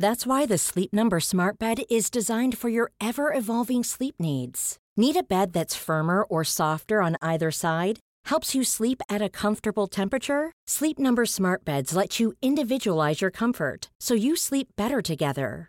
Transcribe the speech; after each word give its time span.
That's 0.00 0.24
why 0.24 0.46
the 0.46 0.58
Sleep 0.58 0.92
Number 0.92 1.18
Smart 1.18 1.58
Bed 1.58 1.82
is 1.90 2.08
designed 2.08 2.56
for 2.56 2.68
your 2.68 2.92
ever 3.00 3.32
evolving 3.32 3.82
sleep 3.82 4.14
needs. 4.20 4.78
Need 4.96 5.16
a 5.16 5.24
bed 5.24 5.52
that's 5.52 5.74
firmer 5.74 6.22
or 6.22 6.44
softer 6.44 7.02
on 7.02 7.16
either 7.20 7.50
side? 7.50 7.98
Helps 8.26 8.54
you 8.54 8.62
sleep 8.62 9.02
at 9.08 9.22
a 9.22 9.28
comfortable 9.28 9.88
temperature? 9.88 10.52
Sleep 10.68 11.00
Number 11.00 11.26
Smart 11.26 11.64
Beds 11.64 11.96
let 11.96 12.20
you 12.20 12.32
individualize 12.40 13.20
your 13.20 13.32
comfort 13.32 13.90
so 13.98 14.14
you 14.14 14.36
sleep 14.36 14.68
better 14.76 15.02
together. 15.02 15.68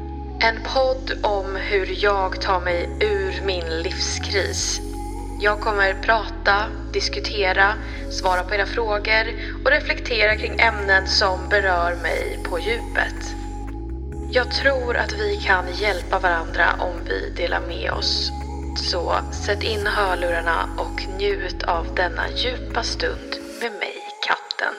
En 0.43 0.59
podd 0.63 1.19
om 1.23 1.55
hur 1.55 2.03
jag 2.03 2.41
tar 2.41 2.59
mig 2.59 2.89
ur 2.99 3.45
min 3.45 3.81
livskris. 3.81 4.81
Jag 5.39 5.59
kommer 5.61 5.93
prata, 5.93 6.65
diskutera, 6.93 7.73
svara 8.11 8.43
på 8.43 8.55
era 8.55 8.65
frågor 8.65 9.25
och 9.65 9.71
reflektera 9.71 10.35
kring 10.35 10.59
ämnen 10.59 11.07
som 11.07 11.49
berör 11.49 11.95
mig 11.95 12.39
på 12.49 12.59
djupet. 12.59 13.35
Jag 14.31 14.51
tror 14.51 14.97
att 14.97 15.13
vi 15.13 15.37
kan 15.37 15.65
hjälpa 15.73 16.19
varandra 16.19 16.65
om 16.79 16.95
vi 17.07 17.33
delar 17.37 17.61
med 17.67 17.91
oss. 17.91 18.31
Så 18.75 19.13
sätt 19.45 19.63
in 19.63 19.87
hörlurarna 19.87 20.69
och 20.77 21.07
njut 21.17 21.63
av 21.63 21.95
denna 21.95 22.29
djupa 22.35 22.83
stund 22.83 23.35
med 23.61 23.71
mig, 23.71 23.95
katten. 24.27 24.73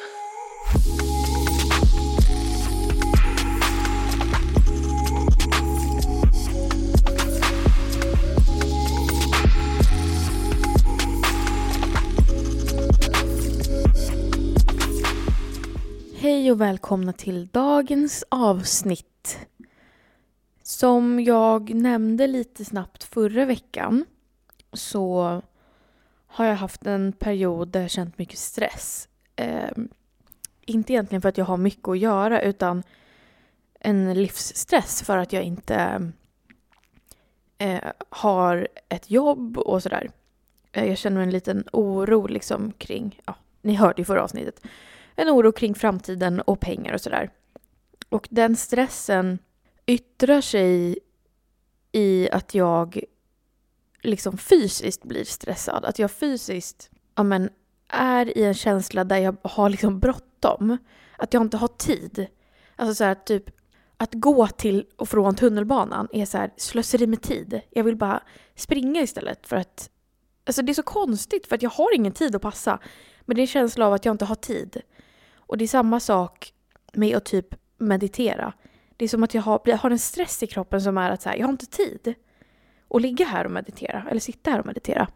Välkomna 16.62 17.12
till 17.12 17.46
dagens 17.46 18.24
avsnitt. 18.28 19.38
Som 20.62 21.20
jag 21.20 21.74
nämnde 21.74 22.26
lite 22.26 22.64
snabbt 22.64 23.04
förra 23.04 23.44
veckan 23.44 24.04
så 24.72 25.42
har 26.26 26.44
jag 26.44 26.56
haft 26.56 26.86
en 26.86 27.12
period 27.12 27.68
där 27.68 27.80
jag 27.80 27.90
känt 27.90 28.18
mycket 28.18 28.38
stress. 28.38 29.08
Eh, 29.36 29.70
inte 30.66 30.92
egentligen 30.92 31.22
för 31.22 31.28
att 31.28 31.38
jag 31.38 31.44
har 31.44 31.56
mycket 31.56 31.88
att 31.88 31.98
göra 31.98 32.42
utan 32.42 32.82
en 33.80 34.14
livsstress 34.14 35.02
för 35.02 35.18
att 35.18 35.32
jag 35.32 35.42
inte 35.42 36.12
eh, 37.58 37.90
har 38.08 38.68
ett 38.88 39.10
jobb 39.10 39.58
och 39.58 39.82
sådär. 39.82 40.10
Eh, 40.72 40.84
jag 40.84 40.98
känner 40.98 41.20
en 41.20 41.30
liten 41.30 41.64
oro 41.72 42.26
liksom 42.26 42.72
kring, 42.72 43.20
ja, 43.26 43.34
ni 43.62 43.74
hörde 43.74 44.02
i 44.02 44.04
förra 44.04 44.22
avsnittet, 44.22 44.60
en 45.16 45.28
oro 45.28 45.52
kring 45.52 45.74
framtiden 45.74 46.40
och 46.40 46.60
pengar 46.60 46.94
och 46.94 47.00
sådär. 47.00 47.30
Och 48.08 48.28
den 48.30 48.56
stressen 48.56 49.38
yttrar 49.86 50.40
sig 50.40 50.98
i 51.92 52.28
att 52.30 52.54
jag 52.54 53.04
liksom 54.02 54.38
fysiskt 54.38 55.04
blir 55.04 55.24
stressad. 55.24 55.84
Att 55.84 55.98
jag 55.98 56.10
fysiskt 56.10 56.90
ja, 57.14 57.22
men, 57.22 57.50
är 57.88 58.38
i 58.38 58.44
en 58.44 58.54
känsla 58.54 59.04
där 59.04 59.18
jag 59.18 59.36
har 59.42 59.68
liksom 59.68 60.00
bråttom. 60.00 60.78
Att 61.18 61.34
jag 61.34 61.42
inte 61.42 61.56
har 61.56 61.68
tid. 61.68 62.26
Alltså 62.76 62.94
så 62.94 63.04
här, 63.04 63.14
typ 63.14 63.50
att 63.96 64.14
gå 64.14 64.46
till 64.46 64.86
och 64.96 65.08
från 65.08 65.34
tunnelbanan 65.34 66.08
är 66.12 66.26
så 66.26 66.38
här 66.38 66.50
slöseri 66.56 67.06
med 67.06 67.22
tid. 67.22 67.60
Jag 67.70 67.84
vill 67.84 67.96
bara 67.96 68.22
springa 68.54 69.02
istället 69.02 69.46
för 69.46 69.56
att... 69.56 69.90
Alltså 70.44 70.62
det 70.62 70.72
är 70.72 70.74
så 70.74 70.82
konstigt 70.82 71.46
för 71.46 71.54
att 71.54 71.62
jag 71.62 71.70
har 71.70 71.94
ingen 71.94 72.12
tid 72.12 72.36
att 72.36 72.42
passa. 72.42 72.78
Men 73.24 73.36
det 73.36 73.40
är 73.40 73.42
en 73.42 73.46
känsla 73.46 73.86
av 73.86 73.92
att 73.92 74.04
jag 74.04 74.14
inte 74.14 74.24
har 74.24 74.34
tid. 74.34 74.82
Och 75.34 75.58
det 75.58 75.64
är 75.64 75.68
samma 75.68 76.00
sak 76.00 76.52
med 76.92 77.16
att 77.16 77.24
typ 77.24 77.54
meditera. 77.78 78.52
Det 78.96 79.04
är 79.04 79.08
som 79.08 79.22
att 79.22 79.34
jag 79.34 79.42
har, 79.42 79.60
jag 79.64 79.76
har 79.76 79.90
en 79.90 79.98
stress 79.98 80.42
i 80.42 80.46
kroppen 80.46 80.82
som 80.82 80.98
är 80.98 81.10
att 81.10 81.22
så 81.22 81.28
här, 81.28 81.36
jag 81.36 81.46
har 81.46 81.52
inte 81.52 81.66
tid 81.66 82.14
att 82.90 83.02
ligga 83.02 83.26
här 83.26 83.44
och 83.44 83.50
meditera 83.50 84.06
eller 84.10 84.20
sitta 84.20 84.50
här 84.50 84.60
och 84.60 84.66
meditera. 84.66 85.08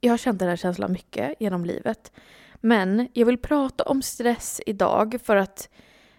Jag 0.00 0.12
har 0.12 0.18
känt 0.18 0.38
den 0.38 0.48
här 0.48 0.56
känslan 0.56 0.92
mycket 0.92 1.34
genom 1.40 1.64
livet. 1.64 2.12
Men 2.60 3.08
jag 3.12 3.26
vill 3.26 3.38
prata 3.38 3.84
om 3.84 4.02
stress 4.02 4.60
idag 4.66 5.18
för 5.24 5.36
att 5.36 5.68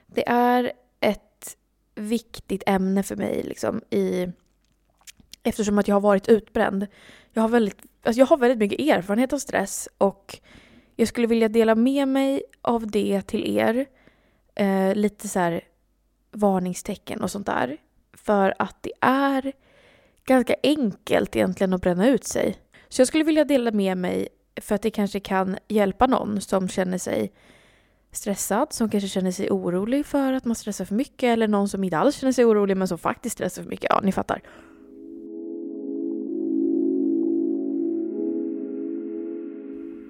det 0.07 0.29
är 0.29 0.71
ett 0.99 1.57
viktigt 1.95 2.63
ämne 2.65 3.03
för 3.03 3.15
mig 3.15 3.43
liksom, 3.43 3.81
i, 3.89 4.27
eftersom 5.43 5.77
att 5.77 5.87
jag 5.87 5.95
har 5.95 6.01
varit 6.01 6.27
utbränd. 6.27 6.87
Jag 7.33 7.41
har, 7.41 7.49
väldigt, 7.49 7.81
alltså 8.03 8.19
jag 8.19 8.25
har 8.25 8.37
väldigt 8.37 8.59
mycket 8.59 8.79
erfarenhet 8.79 9.33
av 9.33 9.37
stress 9.37 9.89
och 9.97 10.39
jag 10.99 11.07
skulle 11.07 11.27
vilja 11.27 11.49
dela 11.49 11.75
med 11.75 12.07
mig 12.07 12.43
av 12.61 12.87
det 12.87 13.21
till 13.21 13.57
er. 13.57 13.85
Eh, 14.55 14.95
lite 14.95 15.27
så 15.27 15.39
här 15.39 15.61
varningstecken 16.31 17.21
och 17.21 17.31
sånt 17.31 17.45
där. 17.45 17.77
För 18.13 18.53
att 18.59 18.77
det 18.81 18.91
är 19.01 19.53
ganska 20.25 20.55
enkelt 20.63 21.35
egentligen 21.35 21.73
att 21.73 21.81
bränna 21.81 22.07
ut 22.07 22.23
sig. 22.23 22.57
Så 22.89 23.01
jag 23.01 23.07
skulle 23.07 23.23
vilja 23.23 23.45
dela 23.45 23.71
med 23.71 23.97
mig 23.97 24.27
för 24.61 24.75
att 24.75 24.81
det 24.81 24.91
kanske 24.91 25.19
kan 25.19 25.57
hjälpa 25.67 26.07
någon 26.07 26.41
som 26.41 26.69
känner 26.69 26.97
sig 26.97 27.31
stressad, 28.11 28.73
som 28.73 28.89
kanske 28.89 29.07
känner 29.07 29.31
sig 29.31 29.49
orolig 29.51 30.05
för 30.05 30.33
att 30.33 30.45
man 30.45 30.55
stressar 30.55 30.85
för 30.85 30.95
mycket 30.95 31.27
eller 31.27 31.47
någon 31.47 31.69
som 31.69 31.83
inte 31.83 31.97
alls 31.97 32.15
känner 32.15 32.33
sig 32.33 32.45
orolig 32.45 32.77
men 32.77 32.88
som 32.88 32.97
faktiskt 32.97 33.33
stressar 33.33 33.63
för 33.63 33.69
mycket. 33.69 33.88
Ja, 33.89 34.01
ni 34.03 34.11
fattar. 34.11 34.41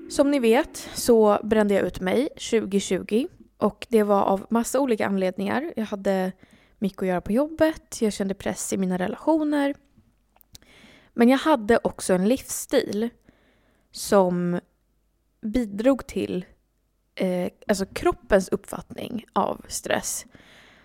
Som 0.09 0.31
ni 0.31 0.39
vet 0.39 0.89
så 0.93 1.39
brände 1.43 1.73
jag 1.73 1.87
ut 1.87 1.99
mig 1.99 2.29
2020 2.29 3.27
och 3.57 3.87
det 3.89 4.03
var 4.03 4.21
av 4.21 4.45
massa 4.49 4.79
olika 4.79 5.07
anledningar. 5.07 5.73
Jag 5.75 5.85
hade 5.85 6.31
mycket 6.77 7.01
att 7.01 7.07
göra 7.07 7.21
på 7.21 7.31
jobbet, 7.31 8.01
jag 8.01 8.13
kände 8.13 8.33
press 8.33 8.73
i 8.73 8.77
mina 8.77 8.97
relationer. 8.97 9.75
Men 11.13 11.29
jag 11.29 11.37
hade 11.37 11.77
också 11.83 12.13
en 12.13 12.27
livsstil 12.27 13.09
som 13.91 14.59
bidrog 15.41 16.07
till 16.07 16.45
eh, 17.15 17.51
alltså 17.67 17.85
kroppens 17.85 18.49
uppfattning 18.49 19.25
av 19.33 19.65
stress. 19.67 20.25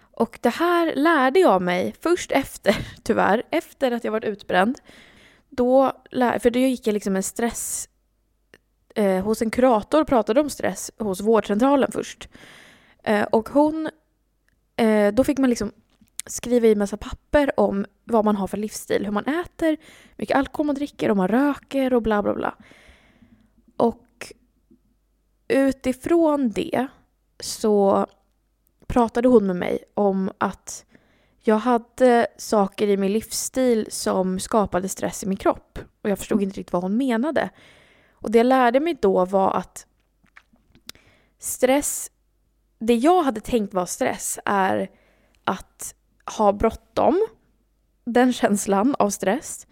Och 0.00 0.38
det 0.42 0.48
här 0.54 0.94
lärde 0.94 1.40
jag 1.40 1.62
mig 1.62 1.94
först 2.00 2.32
efter, 2.32 2.76
tyvärr, 3.02 3.42
efter 3.50 3.92
att 3.92 4.04
jag 4.04 4.12
varit 4.12 4.24
utbränd. 4.24 4.78
Då, 5.50 5.92
för 6.12 6.50
då 6.50 6.58
gick 6.58 6.86
jag 6.86 6.94
liksom 6.94 7.16
en 7.16 7.22
stress 7.22 7.88
eh, 8.94 9.25
hos 9.25 9.43
en 9.43 9.50
kurator 9.50 10.00
och 10.00 10.06
pratade 10.06 10.41
om 10.41 10.50
stress 10.50 10.91
hos 10.99 11.21
vårdcentralen 11.21 11.93
först. 11.93 12.29
Eh, 13.03 13.23
och 13.23 13.49
hon 13.49 13.91
eh, 14.77 15.15
då 15.15 15.25
fick 15.25 15.39
man 15.39 15.50
liksom 15.50 15.73
skriva 16.27 16.67
i 16.67 16.75
massa 16.75 16.97
papper 16.97 17.61
om 17.61 17.87
vad 18.05 18.25
man 18.25 18.37
har 18.37 18.47
för 18.47 18.56
livsstil, 18.56 19.05
hur 19.05 19.12
man 19.12 19.25
äter, 19.25 19.77
mycket 20.17 20.37
alkohol 20.37 20.67
man 20.67 20.75
dricker, 20.75 21.11
om 21.11 21.17
man 21.17 21.29
röker 21.29 21.94
och 21.94 22.03
bla 22.03 22.23
bla 22.23 22.35
bla. 22.35 22.55
Och 23.77 24.33
utifrån 25.49 26.50
det 26.50 26.87
så 27.41 28.06
pratade 28.87 29.29
hon 29.29 29.47
med 29.47 29.56
mig 29.56 29.85
om 29.94 30.31
att 30.39 30.85
jag 31.44 31.56
hade 31.56 32.27
saker 32.39 32.89
i 32.89 32.97
min 32.97 33.12
livsstil 33.12 33.87
som 33.91 34.39
skapade 34.41 34.89
stress 34.89 35.23
i 35.23 35.27
min 35.27 35.37
kropp. 35.37 35.79
Och 36.03 36.11
jag 36.11 36.19
förstod 36.19 36.43
inte 36.43 36.61
riktigt 36.61 36.73
vad 36.73 36.83
hon 36.83 36.97
menade. 36.97 37.50
Och 38.22 38.30
det 38.30 38.38
jag 38.38 38.46
lärde 38.46 38.80
mig 38.80 38.98
då 39.00 39.24
var 39.24 39.50
att 39.56 39.86
stress, 41.38 42.10
det 42.78 42.94
jag 42.94 43.22
hade 43.22 43.40
tänkt 43.40 43.74
var 43.74 43.86
stress 43.86 44.38
är 44.44 44.90
att 45.44 45.94
ha 46.36 46.52
bråttom, 46.52 47.26
den 48.04 48.32
känslan 48.32 48.94
av 48.98 49.10
stress. 49.10 49.66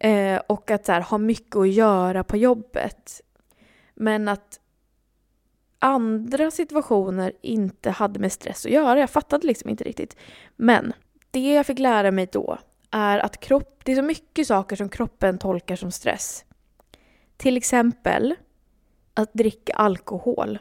Eh, 0.00 0.40
och 0.46 0.70
att 0.70 0.86
så 0.86 0.92
här, 0.92 1.00
ha 1.00 1.18
mycket 1.18 1.56
att 1.56 1.68
göra 1.68 2.24
på 2.24 2.36
jobbet. 2.36 3.20
Men 3.94 4.28
att 4.28 4.60
andra 5.78 6.50
situationer 6.50 7.32
inte 7.42 7.90
hade 7.90 8.20
med 8.20 8.32
stress 8.32 8.66
att 8.66 8.72
göra. 8.72 9.00
Jag 9.00 9.10
fattade 9.10 9.46
liksom 9.46 9.70
inte 9.70 9.84
riktigt. 9.84 10.16
Men 10.56 10.92
det 11.30 11.54
jag 11.54 11.66
fick 11.66 11.78
lära 11.78 12.10
mig 12.10 12.28
då 12.32 12.58
är 12.90 13.18
att 13.18 13.40
kropp, 13.40 13.80
det 13.84 13.92
är 13.92 13.96
så 13.96 14.02
mycket 14.02 14.46
saker 14.46 14.76
som 14.76 14.88
kroppen 14.88 15.38
tolkar 15.38 15.76
som 15.76 15.90
stress. 15.90 16.44
Till 17.40 17.56
exempel 17.56 18.34
att 19.14 19.32
dricka 19.32 19.72
alkohol. 19.72 20.58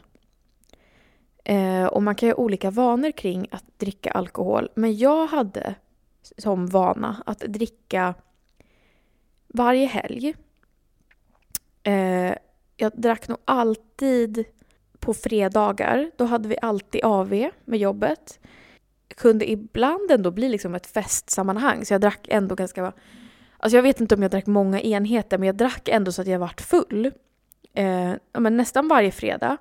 Eh, 1.44 1.86
och 1.86 2.04
man 2.04 2.16
kan 2.16 2.30
ju 2.30 2.34
ha 2.34 2.44
olika 2.44 2.72
vanor 2.72 3.12
kring 3.12 3.48
att 3.52 3.66
dricka 3.78 4.12
alkohol. 4.12 4.70
Men 4.76 4.98
jag 4.98 5.28
hade 5.28 5.76
som 6.38 6.68
vana 6.68 7.24
att 7.26 7.40
dricka 7.40 8.14
varje 9.48 9.86
helg. 9.86 10.36
Eh, 11.84 12.34
jag 12.78 12.92
drack 12.96 13.28
nog 13.28 13.38
alltid 13.46 14.46
på 15.00 15.14
fredagar. 15.14 16.12
Då 16.18 16.26
hade 16.26 16.50
vi 16.50 16.58
alltid 16.62 17.04
AV 17.04 17.50
med 17.66 17.80
jobbet. 17.80 18.40
Kunde 19.08 19.52
ibland 19.52 20.12
ändå 20.12 20.32
bli 20.32 20.50
liksom 20.50 20.76
ett 20.76 20.88
festsammanhang. 20.88 21.86
Så 21.86 21.94
jag 21.94 22.02
drack 22.02 22.28
ändå 22.30 22.56
ganska... 22.56 22.94
Alltså 23.60 23.78
jag 23.78 23.84
vet 23.84 24.02
inte 24.02 24.16
om 24.16 24.22
jag 24.22 24.32
drack 24.32 24.46
många 24.46 24.82
enheter 24.82 25.38
men 25.38 25.48
jag 25.48 25.56
drack 25.56 25.88
ändå 25.88 26.12
så 26.12 26.22
att 26.22 26.28
jag 26.28 26.40
vart 26.40 26.62
full. 26.62 27.12
Eh, 27.74 28.14
men 28.34 28.58
nästan 28.58 28.88
varje 28.88 29.12
fredag. 29.12 29.58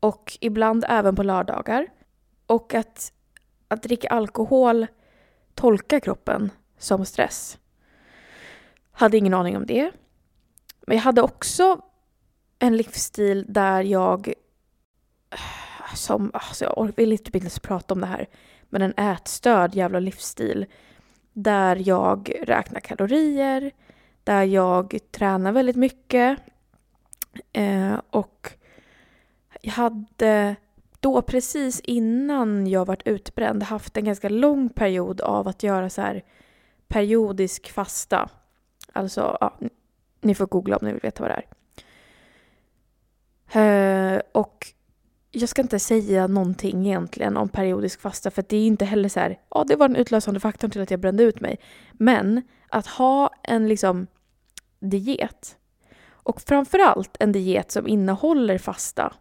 Och 0.00 0.38
ibland 0.40 0.84
även 0.88 1.16
på 1.16 1.22
lördagar. 1.22 1.86
Och 2.46 2.74
att, 2.74 3.12
att 3.68 3.82
dricka 3.82 4.08
alkohol 4.08 4.86
tolkar 5.54 6.00
kroppen 6.00 6.50
som 6.78 7.04
stress. 7.04 7.58
Hade 8.92 9.16
ingen 9.16 9.34
aning 9.34 9.56
om 9.56 9.66
det. 9.66 9.90
Men 10.86 10.96
jag 10.96 11.04
hade 11.04 11.22
också 11.22 11.80
en 12.58 12.76
livsstil 12.76 13.44
där 13.48 13.82
jag 13.82 14.34
som, 15.94 16.30
alltså 16.34 16.64
jag 16.64 16.92
vill 16.96 17.12
inte 17.12 17.38
ens 17.38 17.58
prata 17.58 17.94
om 17.94 18.00
det 18.00 18.06
här, 18.06 18.28
men 18.68 18.82
en 18.82 18.94
ätstörd 18.96 19.74
jävla 19.74 20.00
livsstil 20.00 20.66
där 21.34 21.88
jag 21.88 22.32
räknar 22.42 22.80
kalorier, 22.80 23.72
där 24.24 24.42
jag 24.42 24.98
tränar 25.10 25.52
väldigt 25.52 25.76
mycket 25.76 26.38
eh, 27.52 28.00
och 28.10 28.50
jag 29.60 29.72
hade 29.72 30.56
då 31.00 31.22
precis 31.22 31.80
innan 31.80 32.66
jag 32.66 32.84
varit 32.84 33.06
utbränd 33.06 33.62
haft 33.62 33.96
en 33.96 34.04
ganska 34.04 34.28
lång 34.28 34.68
period 34.68 35.20
av 35.20 35.48
att 35.48 35.62
göra 35.62 35.90
så 35.90 36.00
här 36.00 36.24
periodisk 36.88 37.72
fasta. 37.72 38.28
Alltså, 38.92 39.36
ja, 39.40 39.58
ni 40.20 40.34
får 40.34 40.46
googla 40.46 40.76
om 40.76 40.86
ni 40.86 40.92
vill 40.92 41.02
veta 41.02 41.22
vad 41.22 41.30
det 41.30 41.42
är. 41.42 41.46
Eh, 44.16 44.20
och 44.32 44.73
jag 45.36 45.48
ska 45.48 45.62
inte 45.62 45.78
säga 45.78 46.26
någonting 46.26 46.86
egentligen 46.86 47.36
om 47.36 47.48
periodisk 47.48 48.00
fasta 48.00 48.30
för 48.30 48.44
det 48.48 48.56
är 48.56 48.66
inte 48.66 48.84
heller 48.84 49.08
så 49.08 49.20
här, 49.20 49.38
ja 49.50 49.64
det 49.68 49.76
var 49.76 49.88
den 49.88 49.96
utlösande 49.96 50.40
faktorn 50.40 50.70
till 50.70 50.80
att 50.80 50.90
jag 50.90 51.00
brände 51.00 51.22
ut 51.22 51.40
mig. 51.40 51.58
Men 51.92 52.42
att 52.68 52.86
ha 52.86 53.30
en 53.42 53.68
liksom 53.68 54.06
diet 54.80 55.56
och 56.08 56.40
framförallt 56.40 57.16
en 57.20 57.32
diet 57.32 57.70
som 57.70 57.88
innehåller 57.88 58.58
fasta 58.58 59.14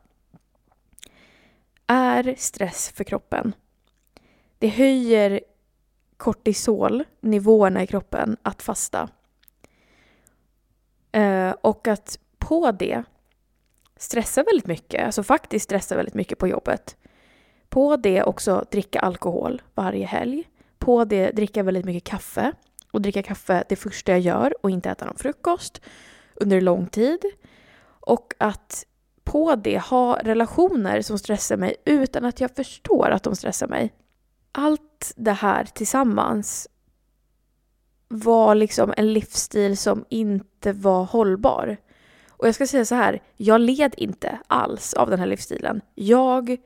är 1.88 2.36
stress 2.38 2.92
för 2.96 3.04
kroppen. 3.04 3.56
Det 4.60 4.68
höjer 4.68 5.42
kortisolnivåerna 6.18 7.84
i 7.84 7.88
kroppen, 7.88 8.38
att 8.42 8.62
fasta. 8.62 9.10
Eh, 11.12 11.52
och 11.62 11.88
att 11.88 12.20
på 12.38 12.72
det 12.72 13.04
stressar 14.04 14.44
väldigt 14.44 14.68
mycket, 14.68 15.06
alltså 15.06 15.24
faktiskt 15.24 15.64
stressar 15.64 15.96
väldigt 15.96 16.14
mycket 16.14 16.38
på 16.38 16.48
jobbet. 16.48 16.98
På 17.70 17.96
det 17.96 18.24
också 18.24 18.66
dricka 18.72 19.00
alkohol 19.00 19.62
varje 19.76 20.06
helg. 20.06 20.44
På 20.78 21.06
det 21.06 21.32
dricka 21.32 21.64
väldigt 21.64 21.86
mycket 21.86 22.04
kaffe. 22.04 22.52
Och 22.92 23.02
dricka 23.02 23.24
kaffe 23.24 23.64
det 23.70 23.76
första 23.76 24.12
jag 24.12 24.20
gör 24.20 24.54
och 24.62 24.70
inte 24.70 24.90
äta 24.90 25.06
någon 25.06 25.18
frukost 25.18 25.82
under 26.36 26.62
lång 26.62 26.88
tid. 26.88 27.20
Och 27.86 28.34
att 28.38 28.86
på 29.24 29.56
det 29.56 29.80
ha 29.80 30.20
relationer 30.24 31.02
som 31.02 31.20
stressar 31.20 31.58
mig 31.58 31.76
utan 31.86 32.26
att 32.26 32.42
jag 32.42 32.56
förstår 32.56 33.10
att 33.10 33.24
de 33.24 33.36
stressar 33.36 33.68
mig. 33.68 33.94
Allt 34.52 35.14
det 35.16 35.32
här 35.32 35.66
tillsammans 35.66 36.68
var 38.08 38.56
liksom 38.56 38.94
en 38.98 39.14
livsstil 39.14 39.78
som 39.78 40.06
inte 40.10 40.74
var 40.74 41.04
hållbar. 41.04 41.78
Och 42.38 42.48
jag 42.48 42.56
ska 42.56 42.68
säga 42.68 42.86
så 42.86 42.96
här, 42.96 43.22
jag 43.38 43.62
led 43.62 43.94
inte 43.98 44.40
alls 44.48 44.94
av 44.94 45.10
den 45.10 45.20
här 45.20 45.26
livsstilen. 45.26 45.82
Jag 45.96 46.58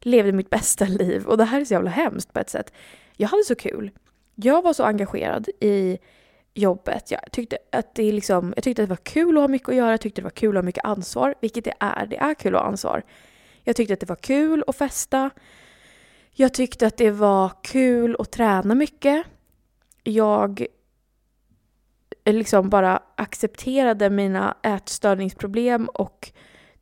levde 0.00 0.32
mitt 0.32 0.50
bästa 0.50 0.84
liv 0.84 1.26
och 1.26 1.36
det 1.36 1.44
här 1.44 1.60
är 1.60 1.64
så 1.64 1.74
jävla 1.74 1.90
hemskt 1.90 2.32
på 2.32 2.40
ett 2.40 2.50
sätt. 2.50 2.72
Jag 3.16 3.28
hade 3.28 3.44
så 3.44 3.54
kul. 3.54 3.90
Jag 4.34 4.62
var 4.62 4.72
så 4.72 4.84
engagerad 4.84 5.48
i 5.60 5.98
jobbet. 6.54 7.10
Jag 7.10 7.20
tyckte 7.32 7.58
att 7.72 7.94
det, 7.94 8.12
liksom, 8.12 8.52
jag 8.56 8.64
tyckte 8.64 8.82
att 8.82 8.88
det 8.88 8.92
var 8.92 9.04
kul 9.04 9.36
att 9.36 9.42
ha 9.42 9.48
mycket 9.48 9.68
att 9.68 9.74
göra, 9.74 9.90
jag 9.90 10.00
tyckte 10.00 10.20
det 10.20 10.24
var 10.24 10.30
kul 10.30 10.56
att 10.56 10.62
ha 10.62 10.66
mycket 10.66 10.84
ansvar, 10.84 11.34
vilket 11.40 11.64
det 11.64 11.74
är. 11.80 12.06
Det 12.06 12.16
är 12.16 12.34
kul 12.34 12.54
att 12.54 12.60
ha 12.60 12.68
ansvar. 12.68 13.02
Jag 13.64 13.76
tyckte 13.76 13.94
att 13.94 14.00
det 14.00 14.08
var 14.08 14.16
kul 14.16 14.64
att 14.66 14.76
festa. 14.76 15.30
Jag 16.32 16.54
tyckte 16.54 16.86
att 16.86 16.96
det 16.96 17.10
var 17.10 17.52
kul 17.62 18.16
att 18.18 18.30
träna 18.30 18.74
mycket. 18.74 19.26
Jag 20.04 20.66
Eh, 22.24 22.34
liksom 22.34 22.70
bara 22.70 23.02
accepterade 23.16 24.10
mina 24.10 24.56
ätstörningsproblem 24.62 25.86
och 25.86 26.32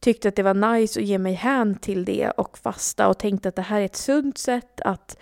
tyckte 0.00 0.28
att 0.28 0.36
det 0.36 0.42
var 0.42 0.74
nice 0.74 1.00
att 1.00 1.06
ge 1.06 1.18
mig 1.18 1.32
hän 1.32 1.74
till 1.74 2.04
det 2.04 2.30
och 2.30 2.58
fasta 2.58 3.08
och 3.08 3.18
tänkte 3.18 3.48
att 3.48 3.56
det 3.56 3.62
här 3.62 3.80
är 3.80 3.84
ett 3.84 3.96
sunt 3.96 4.38
sätt 4.38 4.80
att, 4.80 5.18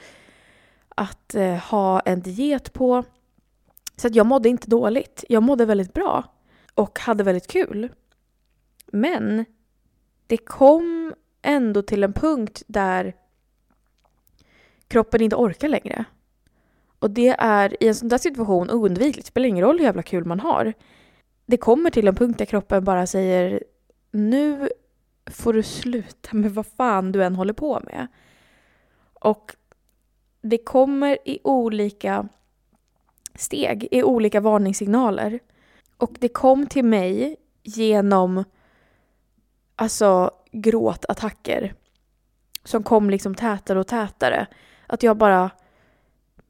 att 0.88 1.34
eh, 1.34 1.54
ha 1.54 2.00
en 2.00 2.20
diet 2.20 2.72
på. 2.72 3.04
Så 3.96 4.06
att 4.06 4.14
jag 4.14 4.26
mådde 4.26 4.48
inte 4.48 4.70
dåligt. 4.70 5.24
Jag 5.28 5.42
mådde 5.42 5.64
väldigt 5.64 5.92
bra 5.92 6.24
och 6.74 6.98
hade 6.98 7.24
väldigt 7.24 7.46
kul. 7.46 7.88
Men 8.86 9.44
det 10.26 10.36
kom 10.36 11.14
ändå 11.42 11.82
till 11.82 12.04
en 12.04 12.12
punkt 12.12 12.62
där 12.66 13.14
kroppen 14.88 15.22
inte 15.22 15.36
orkar 15.36 15.68
längre. 15.68 16.04
Och 16.98 17.10
det 17.10 17.28
är 17.38 17.82
i 17.82 17.88
en 17.88 17.94
sån 17.94 18.08
där 18.08 18.18
situation 18.18 18.70
oundvikligt. 18.70 19.26
Det 19.26 19.30
spelar 19.30 19.48
ingen 19.48 19.64
roll 19.64 19.78
hur 19.78 19.84
jävla 19.84 20.02
kul 20.02 20.24
man 20.24 20.40
har. 20.40 20.72
Det 21.46 21.56
kommer 21.56 21.90
till 21.90 22.08
en 22.08 22.14
punkt 22.14 22.38
där 22.38 22.44
kroppen 22.44 22.84
bara 22.84 23.06
säger 23.06 23.64
nu 24.10 24.68
får 25.30 25.52
du 25.52 25.62
sluta 25.62 26.36
med 26.36 26.54
vad 26.54 26.66
fan 26.66 27.12
du 27.12 27.24
än 27.24 27.34
håller 27.34 27.52
på 27.52 27.80
med. 27.84 28.06
Och 29.20 29.56
det 30.42 30.58
kommer 30.58 31.18
i 31.24 31.38
olika 31.44 32.28
steg, 33.34 33.88
i 33.90 34.02
olika 34.02 34.40
varningssignaler. 34.40 35.38
Och 35.96 36.16
det 36.18 36.28
kom 36.28 36.66
till 36.66 36.84
mig 36.84 37.36
genom 37.62 38.44
alltså 39.76 40.30
gråtattacker 40.52 41.74
som 42.64 42.82
kom 42.82 43.10
liksom 43.10 43.34
tätare 43.34 43.80
och 43.80 43.86
tätare. 43.86 44.46
Att 44.86 45.02
jag 45.02 45.16
bara 45.16 45.50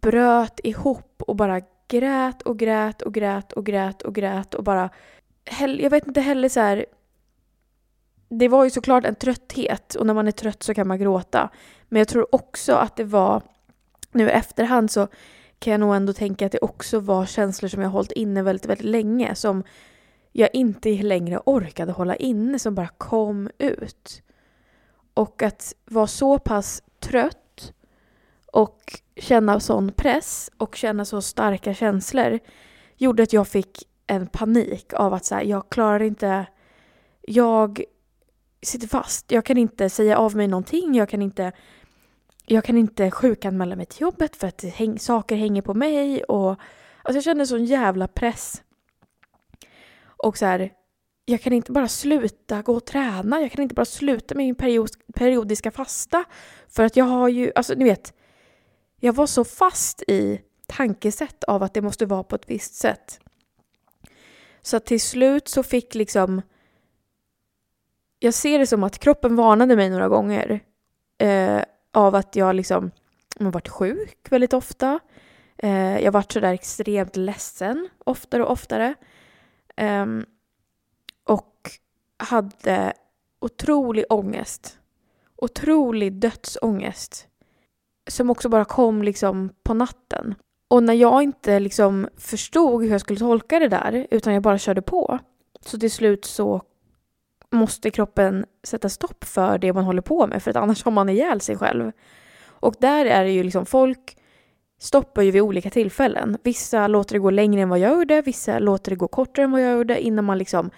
bröt 0.00 0.60
ihop 0.62 1.22
och 1.22 1.36
bara 1.36 1.60
grät 1.88 2.42
och 2.42 2.58
grät 2.58 3.02
och 3.02 3.14
grät 3.14 3.52
och 3.52 3.66
grät 3.66 4.02
och 4.02 4.14
grät 4.14 4.54
och 4.54 4.64
bara... 4.64 4.90
Jag 5.60 5.90
vet 5.90 6.06
inte 6.06 6.20
heller 6.20 6.48
så 6.48 6.60
här, 6.60 6.86
Det 8.28 8.48
var 8.48 8.64
ju 8.64 8.70
såklart 8.70 9.04
en 9.04 9.14
trötthet 9.14 9.94
och 9.94 10.06
när 10.06 10.14
man 10.14 10.28
är 10.28 10.32
trött 10.32 10.62
så 10.62 10.74
kan 10.74 10.88
man 10.88 10.98
gråta. 10.98 11.50
Men 11.88 11.98
jag 11.98 12.08
tror 12.08 12.34
också 12.34 12.72
att 12.72 12.96
det 12.96 13.04
var... 13.04 13.42
Nu 14.12 14.28
i 14.28 14.30
efterhand 14.30 14.90
så 14.90 15.08
kan 15.58 15.70
jag 15.70 15.80
nog 15.80 15.94
ändå 15.94 16.12
tänka 16.12 16.46
att 16.46 16.52
det 16.52 16.58
också 16.58 17.00
var 17.00 17.26
känslor 17.26 17.68
som 17.68 17.82
jag 17.82 17.90
hållit 17.90 18.12
inne 18.12 18.42
väldigt, 18.42 18.66
väldigt 18.66 18.86
länge. 18.86 19.34
Som 19.34 19.62
jag 20.32 20.48
inte 20.52 21.02
längre 21.02 21.40
orkade 21.46 21.92
hålla 21.92 22.16
inne, 22.16 22.58
som 22.58 22.74
bara 22.74 22.88
kom 22.88 23.50
ut. 23.58 24.22
Och 25.14 25.42
att 25.42 25.74
vara 25.84 26.06
så 26.06 26.38
pass 26.38 26.82
trött 27.00 27.47
och 28.52 29.00
känna 29.16 29.60
sån 29.60 29.92
press 29.92 30.50
och 30.56 30.76
känna 30.76 31.04
så 31.04 31.22
starka 31.22 31.74
känslor 31.74 32.38
gjorde 32.96 33.22
att 33.22 33.32
jag 33.32 33.48
fick 33.48 33.88
en 34.06 34.26
panik 34.26 34.92
av 34.92 35.14
att 35.14 35.24
så 35.24 35.34
här, 35.34 35.42
jag 35.42 35.68
klarar 35.68 36.02
inte, 36.02 36.46
jag 37.20 37.82
sitter 38.62 38.88
fast. 38.88 39.32
Jag 39.32 39.44
kan 39.44 39.56
inte 39.56 39.90
säga 39.90 40.18
av 40.18 40.36
mig 40.36 40.48
någonting, 40.48 40.94
jag 40.94 41.08
kan 41.08 41.22
inte, 41.22 41.52
jag 42.46 42.64
kan 42.64 42.76
inte 42.76 43.10
sjukanmäla 43.10 43.76
mig 43.76 43.86
till 43.86 44.00
jobbet 44.00 44.36
för 44.36 44.46
att 44.46 44.64
häng, 44.64 44.98
saker 44.98 45.36
hänger 45.36 45.62
på 45.62 45.74
mig 45.74 46.24
och 46.24 46.50
alltså 46.50 47.16
jag 47.16 47.24
kände 47.24 47.46
sån 47.46 47.64
jävla 47.64 48.08
press. 48.08 48.62
Och 50.24 50.38
så 50.38 50.46
här, 50.46 50.72
jag 51.24 51.40
kan 51.40 51.52
inte 51.52 51.72
bara 51.72 51.88
sluta 51.88 52.62
gå 52.62 52.74
och 52.74 52.86
träna, 52.86 53.40
jag 53.40 53.52
kan 53.52 53.62
inte 53.62 53.74
bara 53.74 53.84
sluta 53.84 54.34
med 54.34 54.44
min 54.44 54.84
periodiska 55.14 55.70
fasta. 55.70 56.24
För 56.68 56.84
att 56.84 56.96
jag 56.96 57.04
har 57.04 57.28
ju, 57.28 57.52
alltså 57.54 57.74
ni 57.74 57.84
vet, 57.84 58.14
jag 59.00 59.12
var 59.12 59.26
så 59.26 59.44
fast 59.44 60.02
i 60.02 60.40
tankesätt 60.66 61.44
av 61.44 61.62
att 61.62 61.74
det 61.74 61.82
måste 61.82 62.06
vara 62.06 62.22
på 62.22 62.36
ett 62.36 62.50
visst 62.50 62.74
sätt. 62.74 63.20
Så 64.62 64.76
att 64.76 64.86
till 64.86 65.00
slut 65.00 65.48
så 65.48 65.62
fick 65.62 65.94
liksom... 65.94 66.42
Jag 68.18 68.34
ser 68.34 68.58
det 68.58 68.66
som 68.66 68.82
att 68.82 68.98
kroppen 68.98 69.36
varnade 69.36 69.76
mig 69.76 69.90
några 69.90 70.08
gånger 70.08 70.60
eh, 71.18 71.62
av 71.92 72.14
att 72.14 72.36
jag 72.36 72.54
liksom 72.54 72.90
har 73.40 73.50
varit 73.50 73.68
sjuk 73.68 74.26
väldigt 74.30 74.52
ofta. 74.52 75.00
Eh, 75.56 75.98
jag 75.98 76.12
varit 76.12 76.32
sådär 76.32 76.52
extremt 76.52 77.16
ledsen 77.16 77.88
oftare 77.98 78.44
och 78.44 78.50
oftare. 78.50 78.94
Eh, 79.76 80.06
och 81.24 81.70
hade 82.16 82.92
otrolig 83.40 84.04
ångest. 84.08 84.78
Otrolig 85.36 86.12
dödsångest. 86.12 87.27
Som 88.08 88.30
också 88.30 88.48
bara 88.48 88.64
kom 88.64 89.02
liksom 89.02 89.50
på 89.62 89.74
natten. 89.74 90.34
Och 90.68 90.82
när 90.82 90.94
jag 90.94 91.22
inte 91.22 91.60
liksom 91.60 92.08
förstod 92.16 92.82
hur 92.82 92.90
jag 92.90 93.00
skulle 93.00 93.18
tolka 93.18 93.58
det 93.58 93.68
där, 93.68 94.06
utan 94.10 94.34
jag 94.34 94.42
bara 94.42 94.58
körde 94.58 94.82
på, 94.82 95.18
så 95.60 95.78
till 95.78 95.90
slut 95.90 96.24
så 96.24 96.62
måste 97.50 97.90
kroppen 97.90 98.46
sätta 98.64 98.88
stopp 98.88 99.24
för 99.24 99.58
det 99.58 99.72
man 99.72 99.84
håller 99.84 100.02
på 100.02 100.26
med, 100.26 100.42
för 100.42 100.50
att 100.50 100.56
annars 100.56 100.84
har 100.84 100.92
man 100.92 101.08
ihjäl 101.08 101.40
sig 101.40 101.56
själv. 101.56 101.92
Och 102.46 102.74
där 102.78 103.06
är 103.06 103.24
det 103.24 103.30
ju 103.30 103.42
liksom 103.42 103.66
folk 103.66 104.16
stoppar 104.80 105.22
ju 105.22 105.30
vid 105.30 105.42
olika 105.42 105.70
tillfällen. 105.70 106.38
Vissa 106.42 106.86
låter 106.86 107.14
det 107.14 107.18
gå 107.18 107.30
längre 107.30 107.62
än 107.62 107.68
vad 107.68 107.78
jag 107.78 107.98
gjorde, 107.98 108.22
vissa 108.22 108.58
låter 108.58 108.90
det 108.90 108.96
gå 108.96 109.08
kortare 109.08 109.44
än 109.44 109.52
vad 109.52 109.62
jag 109.62 109.72
gjorde 109.72 110.00
innan 110.00 110.24
man 110.24 110.38
liksom 110.38 110.70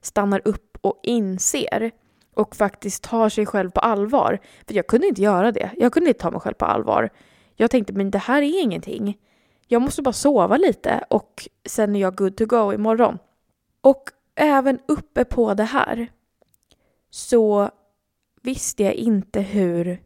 stannar 0.00 0.42
upp 0.44 0.78
och 0.80 1.00
inser 1.02 1.90
och 2.38 2.56
faktiskt 2.56 3.02
tar 3.02 3.28
sig 3.28 3.46
själv 3.46 3.70
på 3.70 3.80
allvar. 3.80 4.38
För 4.66 4.74
jag 4.74 4.86
kunde 4.86 5.06
inte 5.06 5.22
göra 5.22 5.52
det. 5.52 5.70
Jag 5.76 5.92
kunde 5.92 6.08
inte 6.08 6.20
ta 6.20 6.30
mig 6.30 6.40
själv 6.40 6.54
på 6.54 6.64
allvar. 6.64 7.10
Jag 7.56 7.70
tänkte, 7.70 7.92
men 7.92 8.10
det 8.10 8.18
här 8.18 8.42
är 8.42 8.62
ingenting. 8.62 9.18
Jag 9.66 9.82
måste 9.82 10.02
bara 10.02 10.12
sova 10.12 10.56
lite 10.56 11.04
och 11.10 11.48
sen 11.66 11.96
är 11.96 12.00
jag 12.00 12.16
good 12.16 12.36
to 12.36 12.46
go 12.46 12.72
imorgon. 12.72 13.18
Och 13.80 14.10
även 14.34 14.78
uppe 14.88 15.24
på 15.24 15.54
det 15.54 15.64
här 15.64 16.12
så 17.10 17.70
visste 18.42 18.82
jag 18.82 18.94
inte 18.94 19.40
hur 19.40 20.02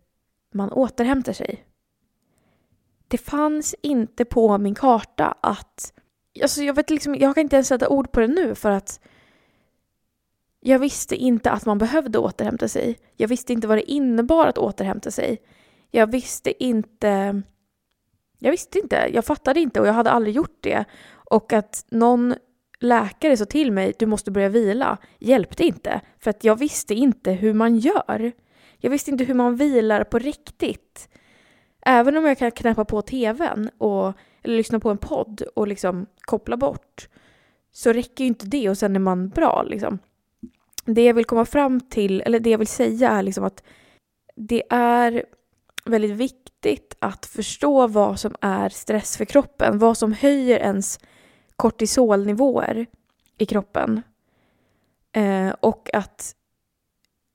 man 0.54 0.72
återhämtar 0.72 1.32
sig. 1.32 1.64
Det 3.08 3.18
fanns 3.18 3.74
inte 3.82 4.24
på 4.24 4.58
min 4.58 4.74
karta 4.74 5.34
att... 5.40 5.92
Alltså 6.42 6.62
jag, 6.62 6.74
vet 6.74 6.90
liksom, 6.90 7.14
jag 7.14 7.34
kan 7.34 7.42
inte 7.42 7.56
ens 7.56 7.68
sätta 7.68 7.88
ord 7.88 8.12
på 8.12 8.20
det 8.20 8.28
nu 8.28 8.54
för 8.54 8.70
att 8.70 9.00
jag 10.64 10.78
visste 10.78 11.16
inte 11.16 11.50
att 11.50 11.66
man 11.66 11.78
behövde 11.78 12.18
återhämta 12.18 12.68
sig. 12.68 12.98
Jag 13.16 13.28
visste 13.28 13.52
inte 13.52 13.66
vad 13.66 13.78
det 13.78 13.90
innebar 13.90 14.46
att 14.46 14.58
återhämta 14.58 15.10
sig. 15.10 15.38
Jag 15.90 16.10
visste 16.10 16.64
inte 16.64 17.42
jag 18.38 18.50
visste 18.50 18.78
inte, 18.78 19.10
jag 19.12 19.24
fattade 19.24 19.60
inte 19.60 19.80
och 19.80 19.86
jag 19.86 19.92
hade 19.92 20.10
aldrig 20.10 20.34
gjort 20.34 20.58
det. 20.60 20.84
Och 21.10 21.52
att 21.52 21.86
någon 21.90 22.34
läkare 22.80 23.36
sa 23.36 23.44
till 23.44 23.72
mig, 23.72 23.92
du 23.98 24.06
måste 24.06 24.30
börja 24.30 24.48
vila, 24.48 24.98
hjälpte 25.18 25.64
inte. 25.64 26.00
För 26.18 26.30
att 26.30 26.44
jag 26.44 26.56
visste 26.56 26.94
inte 26.94 27.32
hur 27.32 27.54
man 27.54 27.78
gör. 27.78 28.32
Jag 28.78 28.90
visste 28.90 29.10
inte 29.10 29.24
hur 29.24 29.34
man 29.34 29.56
vilar 29.56 30.04
på 30.04 30.18
riktigt. 30.18 31.08
Även 31.86 32.16
om 32.16 32.24
jag 32.24 32.38
kan 32.38 32.50
knäppa 32.50 32.84
på 32.84 33.02
tvn 33.02 33.70
och, 33.78 34.12
eller 34.42 34.56
lyssna 34.56 34.80
på 34.80 34.90
en 34.90 34.98
podd 34.98 35.42
och 35.56 35.68
liksom 35.68 36.06
koppla 36.20 36.56
bort 36.56 37.08
så 37.72 37.92
räcker 37.92 38.24
ju 38.24 38.28
inte 38.28 38.46
det 38.46 38.68
och 38.68 38.78
sen 38.78 38.96
är 38.96 39.00
man 39.00 39.28
bra. 39.28 39.62
Liksom. 39.62 39.98
Det 40.84 41.04
jag 41.04 41.14
vill 41.14 41.24
komma 41.24 41.44
fram 41.44 41.80
till, 41.80 42.20
eller 42.20 42.40
det 42.40 42.50
jag 42.50 42.58
vill 42.58 42.66
säga 42.66 43.10
är 43.10 43.22
liksom 43.22 43.44
att 43.44 43.62
det 44.36 44.62
är 44.70 45.24
väldigt 45.84 46.10
viktigt 46.10 46.96
att 46.98 47.26
förstå 47.26 47.86
vad 47.86 48.20
som 48.20 48.34
är 48.40 48.68
stress 48.68 49.16
för 49.16 49.24
kroppen, 49.24 49.78
vad 49.78 49.98
som 49.98 50.12
höjer 50.12 50.58
ens 50.58 50.98
kortisolnivåer 51.56 52.86
i 53.38 53.46
kroppen. 53.46 54.02
Eh, 55.12 55.54
och 55.60 55.94
att 55.94 56.34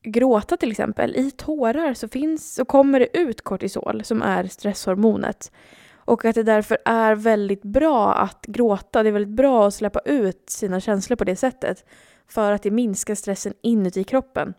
gråta 0.04 0.58
till 0.58 0.72
exempel, 0.72 1.16
i 1.16 1.32
tårar 1.32 1.94
så, 1.94 2.08
finns, 2.08 2.54
så 2.54 2.66
kommer 2.66 3.00
det 3.00 3.18
ut 3.18 3.42
kortisol 3.42 4.04
som 4.04 4.22
är 4.22 4.44
stresshormonet. 4.44 5.52
Och 5.96 6.26
att 6.26 6.36
det 6.36 6.44
därför 6.44 6.78
är 6.86 7.16
väldigt 7.16 7.64
bra 7.64 8.14
att 8.14 8.46
gråta, 8.46 9.04
det 9.04 9.10
är 9.10 9.14
väldigt 9.14 9.36
bra 9.36 9.68
att 9.68 9.74
släppa 9.74 10.00
ut 10.00 10.50
sina 10.50 10.80
känslor 10.80 11.18
på 11.18 11.24
det 11.24 11.36
sättet. 11.36 11.86
För 12.28 12.52
att 12.52 12.64
det 12.64 12.72
minskar 12.72 13.16
stressen 13.16 13.54
inuti 13.62 14.04
kroppen. 14.04 14.54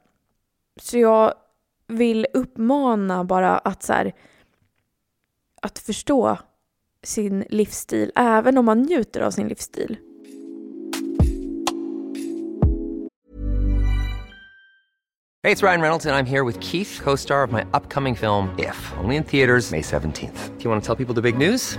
Så 0.81 0.99
jag 0.99 1.35
vill 1.87 2.27
uppmana 2.33 3.25
bara 3.25 3.59
att 3.59 3.83
så 3.83 3.93
här, 3.93 4.13
att 5.63 5.79
förstå 5.79 6.39
sin 7.03 7.45
livsstil, 7.51 8.13
även 8.15 8.59
om 8.59 8.65
man 8.65 8.83
njuter 8.83 9.21
av 9.21 9.31
sin 9.31 9.49
livsstil. 9.49 9.97
Hej, 15.43 15.55
det 15.55 15.63
är 15.63 15.67
Ryan 15.67 15.81
Reynolds 15.81 16.07
och 16.07 16.13
jag 16.13 16.19
är 16.19 16.25
här 16.25 16.45
med 16.45 16.63
Keith, 16.63 17.03
co-star 17.03 17.45
of 17.45 17.53
my 17.53 17.63
upcoming 17.73 18.17
film 18.17 18.49
If, 18.59 18.93
only 19.05 19.17
in 19.17 19.25
theaters 19.25 19.71
May 19.71 19.81
17th. 19.81 20.59
Do 20.59 20.65
you 20.65 20.71
want 20.71 20.85
to 20.85 20.87
tell 20.87 21.07
people 21.07 21.15
the 21.15 21.33
big 21.33 21.39
news? 21.39 21.79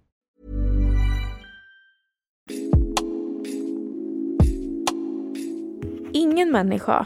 Ingen 6.13 6.51
människa, 6.51 7.05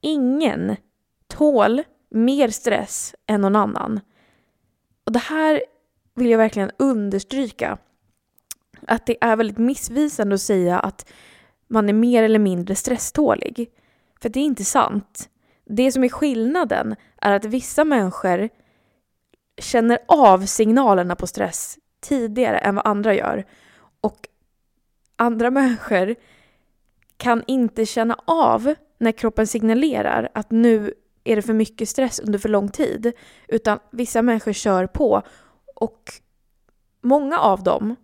ingen 0.00 0.76
tål 1.26 1.82
mer 2.10 2.48
stress 2.48 3.14
än 3.26 3.40
någon 3.40 3.56
annan. 3.56 4.00
Och 5.06 5.12
det 5.12 5.18
här 5.18 5.62
vill 6.14 6.30
jag 6.30 6.38
verkligen 6.38 6.70
understryka. 6.78 7.78
Att 8.86 9.06
det 9.06 9.16
är 9.20 9.36
väldigt 9.36 9.58
missvisande 9.58 10.34
att 10.34 10.40
säga 10.40 10.78
att 10.78 11.12
man 11.68 11.88
är 11.88 11.92
mer 11.92 12.22
eller 12.22 12.38
mindre 12.38 12.74
stresstålig. 12.74 13.70
För 14.20 14.28
det 14.28 14.40
är 14.40 14.44
inte 14.44 14.64
sant. 14.64 15.28
Det 15.64 15.92
som 15.92 16.04
är 16.04 16.08
skillnaden 16.08 16.96
är 17.20 17.32
att 17.32 17.44
vissa 17.44 17.84
människor 17.84 18.48
känner 19.58 19.98
av 20.08 20.46
signalerna 20.46 21.16
på 21.16 21.26
stress 21.26 21.78
tidigare 22.00 22.58
än 22.58 22.74
vad 22.74 22.86
andra 22.86 23.14
gör. 23.14 23.44
Och 24.00 24.28
andra 25.16 25.50
människor 25.50 26.14
kan 27.22 27.44
inte 27.46 27.86
känna 27.86 28.16
av 28.24 28.74
när 28.98 29.12
kroppen 29.12 29.46
signalerar 29.46 30.30
att 30.34 30.50
nu 30.50 30.94
är 31.24 31.36
det 31.36 31.42
för 31.42 31.52
mycket 31.52 31.88
stress 31.88 32.20
under 32.20 32.38
för 32.38 32.48
lång 32.48 32.68
tid. 32.68 33.12
Utan 33.48 33.78
vissa 33.90 34.22
människor 34.22 34.52
kör 34.52 34.86
på. 34.86 35.22
Och 35.74 36.12
många 37.00 37.38
av 37.38 37.62
dem 37.62 37.96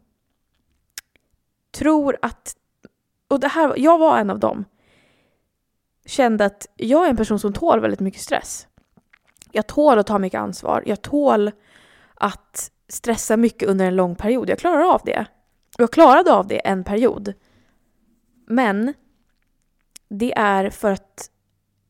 tror 1.71 2.17
att 2.23 2.57
och 3.29 3.41
det 3.41 3.49
här, 3.49 3.75
jag 3.77 3.99
var 3.99 4.19
en 4.19 4.31
av 4.31 4.39
dem. 4.39 4.65
Kände 6.07 6.45
att 6.45 6.67
jag 6.77 7.07
är 7.07 7.11
en 7.11 7.17
person 7.17 7.39
som 7.39 7.53
tål 7.53 7.81
väldigt 7.81 8.01
mycket 8.01 8.23
stress. 8.23 8.67
Jag 9.53 9.67
tål 9.67 9.99
att 9.99 10.07
ta 10.07 10.19
mycket 10.19 10.41
ansvar. 10.41 10.83
Jag 10.87 11.03
tål 11.03 11.51
att 12.15 12.71
stressa 12.89 13.37
mycket 13.37 13.69
under 13.69 13.87
en 13.87 13.97
lång 13.97 14.17
period. 14.17 14.49
Jag 14.49 14.59
klarar 14.59 14.95
av 14.95 15.01
det. 15.05 15.27
Jag 15.79 15.93
klarade 15.93 16.33
av 16.33 16.47
det 16.47 16.59
en 16.59 16.85
period. 16.85 17.35
Men 18.47 18.95
det 20.09 20.39
är 20.39 20.71
för 20.71 20.91
att 20.91 21.31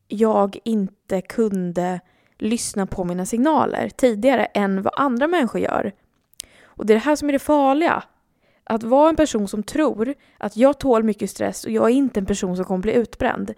jag 0.07 0.57
inte 0.63 1.21
kunde 1.21 1.99
lyssna 2.37 2.85
på 2.85 3.03
mina 3.03 3.25
signaler 3.25 3.89
tidigare 3.89 4.45
än 4.45 4.81
vad 4.81 4.93
andra 4.97 5.27
människor 5.27 5.61
gör. 5.61 5.91
Och 6.63 6.85
det 6.85 6.93
är 6.93 6.95
det 6.95 7.03
här 7.03 7.15
som 7.15 7.29
är 7.29 7.33
det 7.33 7.39
farliga. 7.39 8.03
Att 8.63 8.83
vara 8.83 9.09
en 9.09 9.15
person 9.15 9.47
som 9.47 9.63
tror 9.63 10.13
att 10.37 10.57
jag 10.57 10.79
tål 10.79 11.03
mycket 11.03 11.29
stress 11.29 11.65
och 11.65 11.71
jag 11.71 11.85
är 11.85 11.93
inte 11.93 12.19
en 12.19 12.25
person 12.25 12.55
som 12.55 12.65
kommer 12.65 12.81
bli 12.81 12.93
utbränd. 12.93 13.53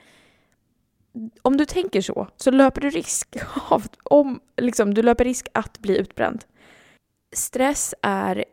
Om 1.42 1.58
du 1.58 1.66
tänker 1.66 2.02
så, 2.02 2.28
så 2.38 2.52
löper 2.52 2.82
du 2.82 2.90
risk 2.90 3.38
av, 3.70 3.88
om, 4.04 4.40
liksom, 4.58 4.94
du 4.94 5.04
löper 5.04 5.24
risk 5.24 5.48
att 5.54 5.80
bli 5.80 5.98
utbränd. 5.98 6.44
Stress 7.34 7.96
är 8.02 8.46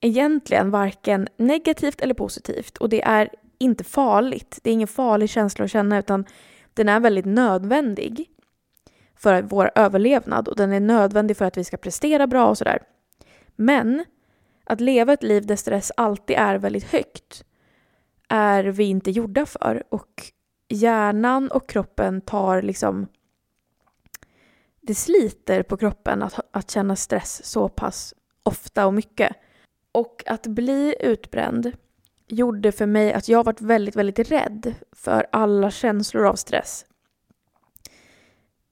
egentligen 0.00 0.70
varken 0.70 1.28
negativt 1.36 2.00
eller 2.00 2.14
positivt 2.14 2.78
och 2.78 2.88
det 2.88 3.02
är 3.02 3.30
inte 3.58 3.84
farligt. 3.84 4.58
Det 4.62 4.70
är 4.70 4.74
ingen 4.74 4.88
farlig 4.88 5.30
känsla 5.30 5.64
att 5.64 5.70
känna 5.70 5.98
utan 5.98 6.24
den 6.74 6.88
är 6.88 7.00
väldigt 7.00 7.24
nödvändig 7.24 8.30
för 9.16 9.42
vår 9.42 9.70
överlevnad 9.74 10.48
och 10.48 10.56
den 10.56 10.72
är 10.72 10.80
nödvändig 10.80 11.36
för 11.36 11.44
att 11.44 11.56
vi 11.56 11.64
ska 11.64 11.76
prestera 11.76 12.26
bra 12.26 12.48
och 12.48 12.58
sådär. 12.58 12.82
Men 13.56 14.04
att 14.64 14.80
leva 14.80 15.12
ett 15.12 15.22
liv 15.22 15.46
där 15.46 15.56
stress 15.56 15.92
alltid 15.96 16.36
är 16.36 16.58
väldigt 16.58 16.92
högt 16.92 17.44
är 18.28 18.64
vi 18.64 18.84
inte 18.84 19.10
gjorda 19.10 19.46
för 19.46 19.82
och 19.88 20.32
hjärnan 20.68 21.50
och 21.50 21.68
kroppen 21.68 22.20
tar 22.20 22.62
liksom 22.62 23.06
det 24.80 24.94
sliter 24.94 25.62
på 25.62 25.76
kroppen 25.76 26.22
att, 26.22 26.40
att 26.50 26.70
känna 26.70 26.96
stress 26.96 27.44
så 27.44 27.68
pass 27.68 28.14
ofta 28.42 28.86
och 28.86 28.94
mycket. 28.94 29.36
Och 29.92 30.22
att 30.26 30.46
bli 30.46 30.96
utbränd 31.00 31.72
gjorde 32.28 32.72
för 32.72 32.86
mig 32.86 33.12
att 33.12 33.28
jag 33.28 33.44
varit 33.44 33.60
väldigt, 33.60 33.96
väldigt 33.96 34.30
rädd 34.30 34.74
för 34.92 35.26
alla 35.32 35.70
känslor 35.70 36.26
av 36.26 36.34
stress. 36.34 36.86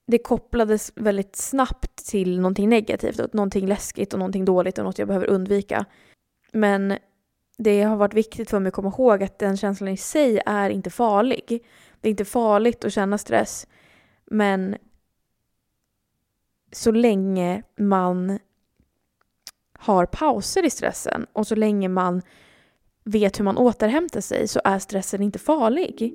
Det 0.07 0.17
kopplades 0.17 0.91
väldigt 0.95 1.35
snabbt 1.35 2.05
till 2.05 2.39
någonting 2.39 2.69
negativt, 2.69 3.33
någonting 3.33 3.67
läskigt 3.67 4.13
och 4.13 4.19
någonting 4.19 4.45
dåligt 4.45 4.77
och 4.77 4.83
något 4.83 4.99
jag 4.99 5.07
behöver 5.07 5.27
undvika. 5.27 5.85
Men 6.51 6.97
det 7.57 7.83
har 7.83 7.95
varit 7.95 8.13
viktigt 8.13 8.49
för 8.49 8.59
mig 8.59 8.67
att 8.67 8.73
komma 8.73 8.89
ihåg 8.89 9.23
att 9.23 9.39
den 9.39 9.57
känslan 9.57 9.87
i 9.87 9.97
sig 9.97 10.41
är 10.45 10.69
inte 10.69 10.89
farlig. 10.89 11.65
Det 12.01 12.09
är 12.09 12.11
inte 12.11 12.25
farligt 12.25 12.85
att 12.85 12.93
känna 12.93 13.17
stress, 13.17 13.67
men 14.25 14.77
så 16.71 16.91
länge 16.91 17.63
man 17.77 18.39
har 19.73 20.05
pauser 20.05 20.65
i 20.65 20.69
stressen 20.69 21.25
och 21.33 21.47
så 21.47 21.55
länge 21.55 21.89
man 21.89 22.21
vet 23.07 23.39
hur 23.39 23.43
man 23.43 23.57
återhämtar 23.57 24.21
sig 24.21 24.47
så 24.47 24.61
är 24.63 24.79
stressen 24.79 25.21
inte 25.21 25.39
farlig. 25.39 26.13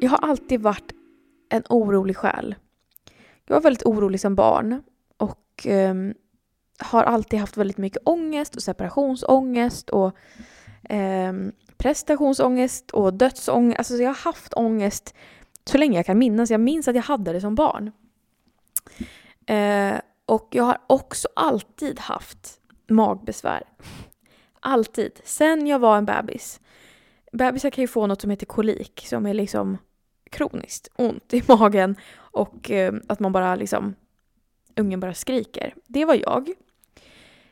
Jag 0.00 0.10
har 0.10 0.18
alltid 0.18 0.60
varit 0.60 0.92
en 1.48 1.62
orolig 1.68 2.16
själ. 2.16 2.54
Jag 3.46 3.54
var 3.54 3.62
väldigt 3.62 3.86
orolig 3.86 4.20
som 4.20 4.34
barn 4.34 4.82
och 5.16 5.66
eh, 5.66 5.94
har 6.78 7.02
alltid 7.02 7.40
haft 7.40 7.56
väldigt 7.56 7.78
mycket 7.78 8.02
ångest 8.04 8.56
och 8.56 8.62
separationsångest 8.62 9.90
och 9.90 10.16
eh, 10.90 11.32
prestationsångest 11.76 12.90
och 12.90 13.14
dödsångest. 13.14 13.78
Alltså 13.78 13.94
jag 13.94 14.08
har 14.08 14.24
haft 14.32 14.54
ångest 14.54 15.14
så 15.64 15.78
länge 15.78 15.98
jag 15.98 16.06
kan 16.06 16.18
minnas. 16.18 16.50
Jag 16.50 16.60
minns 16.60 16.88
att 16.88 16.94
jag 16.94 17.02
hade 17.02 17.32
det 17.32 17.40
som 17.40 17.54
barn. 17.54 17.92
Eh, 19.46 19.94
och 20.28 20.48
jag 20.50 20.64
har 20.64 20.78
också 20.86 21.28
alltid 21.36 22.00
haft 22.00 22.60
magbesvär. 22.88 23.62
Alltid. 24.60 25.20
Sen 25.24 25.66
jag 25.66 25.78
var 25.78 25.98
en 25.98 26.04
bebis. 26.04 26.60
Bebisar 27.32 27.70
kan 27.70 27.82
ju 27.82 27.88
få 27.88 28.06
något 28.06 28.20
som 28.20 28.30
heter 28.30 28.46
kolik 28.46 29.06
som 29.08 29.26
är 29.26 29.34
liksom 29.34 29.78
kroniskt 30.30 30.88
ont 30.96 31.34
i 31.34 31.42
magen 31.48 31.96
och 32.16 32.70
eh, 32.70 32.94
att 33.08 33.20
man 33.20 33.32
bara 33.32 33.54
liksom 33.54 33.94
ungen 34.76 35.00
bara 35.00 35.14
skriker. 35.14 35.74
Det 35.86 36.04
var 36.04 36.14
jag. 36.14 36.52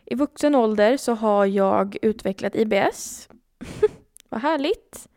I 0.05 0.15
vuxen 0.15 0.55
ålder 0.55 0.97
så 0.97 1.15
har 1.15 1.47
jag 1.47 1.97
utvecklat 2.03 2.57
IBS. 2.57 3.29
Vad 4.29 4.41
härligt. 4.41 5.09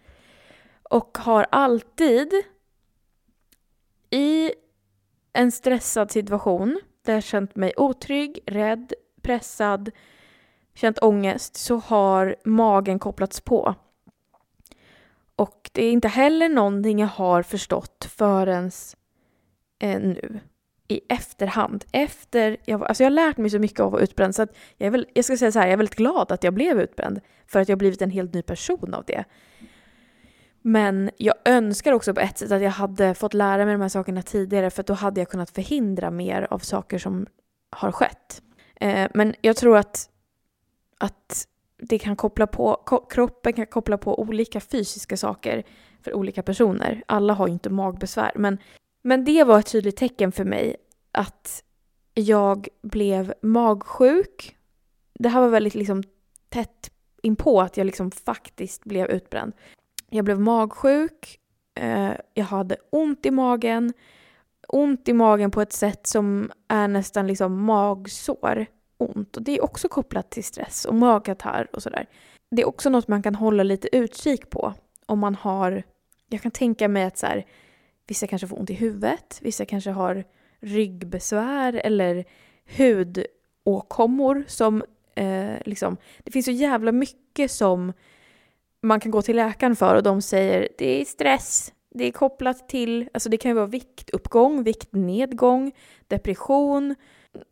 Och 0.84 1.17
har 1.17 1.48
alltid 1.52 2.34
i 4.10 4.52
en 5.34 5.52
stressad 5.52 6.12
situation 6.12 6.80
där 7.02 7.14
jag 7.14 7.24
känt 7.24 7.56
mig 7.56 7.74
otrygg, 7.78 8.40
rädd, 8.46 8.94
pressad, 9.22 9.92
känt 10.76 11.00
ångest 11.02 11.56
så 11.56 11.78
har 11.78 12.36
magen 12.44 13.00
kopplats 13.00 13.42
på. 13.42 13.76
Och 15.36 15.70
det 15.74 15.86
är 15.86 15.92
inte 15.92 16.08
heller 16.08 16.50
någonting 16.50 17.00
jag 17.00 17.08
har 17.08 17.44
förstått 17.44 18.08
förrän 18.18 18.72
eh, 19.80 20.00
nu 20.00 20.40
i 20.88 21.02
efterhand. 21.10 21.86
Efter, 21.92 22.58
jag, 22.66 22.84
alltså 22.84 23.04
jag 23.04 23.10
har 23.10 23.16
lärt 23.16 23.38
mig 23.38 23.50
så 23.50 23.60
mycket 23.60 23.80
av 23.80 23.86
att 23.88 23.92
vara 23.92 24.02
utbränd 24.02 24.36
så 24.36 24.42
att 24.42 24.56
jag, 24.78 24.88
är 24.88 24.92
väl, 24.92 25.08
jag 25.14 25.26
ska 25.26 25.38
säga 25.38 25.52
så 25.52 25.60
här, 25.60 25.66
jag 25.66 25.74
är 25.74 25.78
väldigt 25.78 25.96
glad 25.96 26.32
att 26.32 26.44
jag 26.44 26.54
blev 26.54 26.82
utbränd 26.82 27.20
för 27.48 27.60
att 27.60 27.70
jag 27.70 27.76
har 27.76 27.80
blivit 27.80 28.02
en 28.02 28.12
helt 28.12 28.34
ny 28.34 28.42
person 28.42 28.94
av 28.94 29.04
det. 29.08 29.24
Men 30.69 31.10
jag 31.17 31.36
önskar 31.45 31.91
också 31.91 32.13
på 32.13 32.19
ett 32.19 32.38
sätt 32.38 32.51
att 32.51 32.62
jag 32.62 32.71
hade 32.71 33.13
fått 33.13 33.34
lära 33.34 33.65
mig 33.65 33.73
de 33.73 33.82
här 33.82 33.89
sakerna 33.89 34.21
tidigare 34.21 34.69
för 34.69 34.84
då 34.84 34.93
hade 34.93 35.21
jag 35.21 35.29
kunnat 35.29 35.49
förhindra 35.49 36.12
mer 36.12 36.47
av 36.49 36.60
saker 36.60 36.97
som 36.97 37.27
har 37.69 37.91
skett. 37.91 38.41
Eh, 38.75 39.10
men 39.13 39.36
jag 39.41 39.55
tror 39.55 39.77
att, 39.77 40.10
att 40.97 41.47
det 41.77 41.99
kan 41.99 42.15
koppla 42.15 42.47
på, 42.47 42.75
kroppen 43.10 43.53
kan 43.53 43.65
koppla 43.65 43.97
på 43.97 44.19
olika 44.19 44.60
fysiska 44.60 45.17
saker 45.17 45.63
för 46.01 46.13
olika 46.13 46.43
personer. 46.43 47.03
Alla 47.05 47.34
har 47.34 47.47
ju 47.47 47.53
inte 47.53 47.69
magbesvär, 47.69 48.32
men, 48.36 48.58
men 49.01 49.25
det 49.25 49.43
var 49.43 49.60
ett 49.60 49.71
tydligt 49.71 49.97
tecken 49.97 50.32
för 50.32 50.45
mig 50.45 50.75
att 51.12 51.63
jag 52.13 52.67
blev 52.82 53.34
magsjuk. 53.41 54.58
Det 55.13 55.29
här 55.29 55.41
var 55.41 55.49
väldigt 55.49 55.75
liksom 55.75 56.03
tätt 56.49 56.91
inpå 57.21 57.62
att 57.62 57.77
jag 57.77 57.86
liksom 57.86 58.12
faktiskt 58.12 58.86
blev 58.86 59.08
utbränd. 59.08 59.53
Jag 60.10 60.26
blev 60.26 60.39
magsjuk, 60.39 61.39
eh, 61.76 62.12
jag 62.34 62.45
hade 62.45 62.78
ont 62.89 63.26
i 63.26 63.32
magen, 63.32 63.93
ont 64.67 65.08
i 65.08 65.13
magen 65.13 65.52
på 65.52 65.62
ett 65.62 65.74
sätt 65.74 66.08
som 66.08 66.52
är 66.67 66.88
nästan 66.88 67.28
liksom 67.28 67.63
magsår 67.63 68.65
ont. 68.98 69.38
Och 69.38 69.43
det 69.43 69.58
är 69.58 69.63
också 69.63 69.89
kopplat 69.89 70.30
till 70.30 70.43
stress 70.43 70.86
och 70.86 70.95
magkatarr 70.95 71.67
och 71.74 71.84
sådär. 71.84 72.06
Det 72.52 72.62
är 72.62 72.67
också 72.67 72.89
något 72.89 73.08
man 73.08 73.24
kan 73.24 73.36
hålla 73.36 73.63
lite 73.63 73.98
utkik 73.98 74.50
på 74.50 74.74
om 75.06 75.19
man 75.19 75.36
har, 75.36 75.84
jag 76.30 76.41
kan 76.41 76.52
tänka 76.52 76.88
mig 76.88 77.04
att 77.04 77.17
så 77.17 77.26
här, 77.26 77.45
vissa 78.08 78.28
kanske 78.28 78.48
får 78.48 78.60
ont 78.60 78.69
i 78.69 78.74
huvudet, 78.74 79.39
vissa 79.41 79.65
kanske 79.65 79.91
har 79.91 80.24
ryggbesvär 80.60 81.74
eller 81.74 82.26
hudåkommor 82.78 84.43
som 84.48 84.84
eh, 85.15 85.56
liksom, 85.65 85.98
det 86.24 86.32
finns 86.32 86.45
så 86.45 86.52
jävla 86.52 86.91
mycket 86.91 87.52
som 87.52 87.93
man 88.82 89.00
kan 89.00 89.12
gå 89.12 89.22
till 89.22 89.36
läkaren 89.36 89.76
för 89.76 89.96
och 89.96 90.04
de 90.04 90.22
säger 90.22 90.68
det 90.78 91.02
är 91.02 91.06
stress, 91.06 91.74
det 91.96 92.06
är 92.06 92.12
kopplat 92.12 92.70
till, 92.70 93.10
alltså 93.13 93.30
det 93.30 93.38
kan 93.38 93.52
ju 93.52 93.56
vara 93.56 93.65
viktuppgång, 93.65 94.63
viktnedgång, 94.63 95.72
depression 96.08 96.96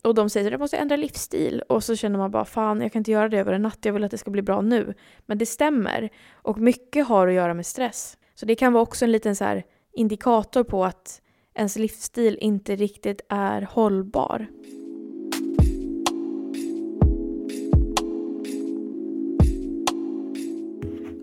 och 0.04 0.16
de 0.16 0.30
säger 0.30 0.48
att 0.48 0.52
jag 0.52 0.60
måste 0.60 0.78
ändra 0.78 0.96
livsstil 0.96 1.63
och 1.70 1.84
så 1.84 1.96
känner 1.96 2.18
man 2.18 2.32
bara 2.32 2.46
fan 2.46 2.82
jag 2.82 2.92
kan 2.92 3.00
inte 3.00 3.12
göra 3.12 3.30
det 3.30 3.38
över 3.38 3.54
en 3.54 3.62
natt, 3.62 3.80
jag 3.82 3.94
vill 3.94 4.04
att 4.04 4.12
det 4.12 4.18
ska 4.18 4.32
bli 4.32 4.42
bra 4.42 4.62
nu. 4.62 4.94
Men 5.26 5.38
det 5.38 5.46
stämmer 5.46 6.10
och 6.34 6.58
mycket 6.58 7.08
har 7.08 7.28
att 7.28 7.34
göra 7.34 7.54
med 7.54 7.66
stress. 7.66 8.18
Så 8.36 8.46
det 8.46 8.56
kan 8.56 8.74
vara 8.74 8.84
också 8.84 9.06
en 9.06 9.12
liten 9.12 9.36
så 9.36 9.44
här 9.44 9.63
indikator 9.94 10.63
på 10.63 10.86
att 10.86 11.22
ens 11.56 11.78
livsstil 11.78 12.38
inte 12.42 12.76
riktigt 12.76 13.22
är 13.30 13.62
hållbar. 13.62 14.48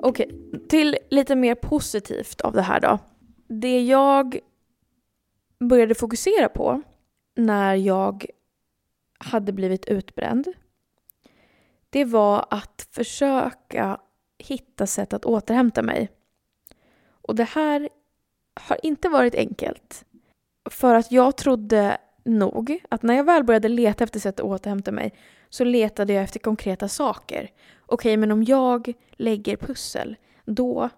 Okej, 0.06 0.30
till 0.68 0.96
lite 1.10 1.36
mer 1.36 1.54
positivt 1.54 2.40
av 2.40 2.52
det 2.52 2.62
här 2.62 2.80
då. 2.80 2.98
Det 3.46 3.82
jag 3.82 4.38
började 5.58 5.94
fokusera 5.94 6.48
på 6.48 6.82
när 7.36 7.74
jag 7.74 8.26
hade 9.18 9.52
blivit 9.52 9.86
utbränd, 9.86 10.48
det 11.90 12.04
var 12.04 12.46
att 12.50 12.88
försöka 12.90 14.00
hitta 14.38 14.86
sätt 14.86 15.12
att 15.12 15.24
återhämta 15.24 15.82
mig. 15.82 16.10
Och 17.10 17.34
det 17.34 17.44
här 17.44 17.88
har 18.54 18.78
inte 18.82 19.08
varit 19.08 19.34
enkelt. 19.34 20.04
För 20.70 20.94
att 20.94 21.12
jag 21.12 21.36
trodde 21.36 21.98
nog 22.24 22.80
att 22.88 23.02
när 23.02 23.14
jag 23.14 23.24
väl 23.24 23.44
började 23.44 23.68
leta 23.68 24.04
efter 24.04 24.20
sätt 24.20 24.40
att 24.40 24.46
återhämta 24.46 24.92
mig 24.92 25.14
så 25.48 25.64
letade 25.64 26.12
jag 26.12 26.24
efter 26.24 26.40
konkreta 26.40 26.88
saker. 26.88 27.50
Okej, 27.94 28.16
men 28.16 28.32
om 28.32 28.44
jag 28.44 28.92
lägger 29.12 29.56
pussel, 29.56 30.16
då, 30.44 30.88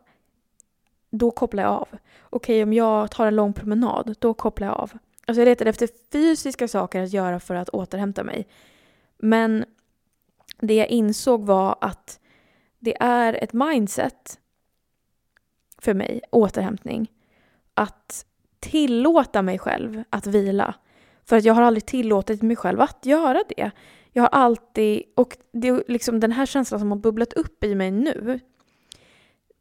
då 1.11 1.31
kopplar 1.31 1.63
jag 1.63 1.73
av. 1.73 1.89
Okej, 2.23 2.63
om 2.63 2.73
jag 2.73 3.11
tar 3.11 3.27
en 3.27 3.37
lång 3.37 3.53
promenad, 3.53 4.17
då 4.19 4.35
kopplar 4.35 4.67
jag 4.67 4.77
av. 4.77 4.93
Alltså 5.27 5.41
jag 5.41 5.47
letade 5.47 5.71
efter 5.71 5.89
fysiska 6.13 6.69
saker 6.69 7.03
att 7.03 7.13
göra 7.13 7.41
för 7.41 7.55
att 7.55 7.69
återhämta 7.69 8.25
mig. 8.25 8.49
Men 9.19 9.65
det 10.59 10.75
jag 10.75 10.89
insåg 10.89 11.47
var 11.47 11.77
att 11.81 12.21
det 12.79 12.97
är 13.01 13.35
ett 13.35 13.53
mindset 13.53 14.39
för 15.79 15.95
mig, 15.95 16.21
återhämtning. 16.31 17.13
Att 17.75 18.27
tillåta 18.61 19.43
mig 19.43 19.59
själv 19.59 20.03
att 20.11 20.27
vila. 20.27 20.75
För 21.25 21.37
att 21.37 21.45
jag 21.45 21.55
har 21.55 21.63
aldrig 21.63 21.87
tillåtit 21.87 22.43
mig 22.43 22.57
själv 22.57 22.81
att 22.81 23.07
göra 23.07 23.45
det. 23.49 23.71
Jag 24.17 24.23
har 24.23 24.29
alltid, 24.29 25.03
och 25.15 25.37
det 25.53 25.69
är 25.69 25.85
liksom 25.89 26.21
den 26.21 26.33
här 26.33 26.47
känslan 26.47 26.81
som 26.81 26.91
har 26.91 26.99
bubblat 26.99 27.33
upp 27.33 27.65
i 27.65 27.75
mig 27.75 27.91
nu 27.91 28.41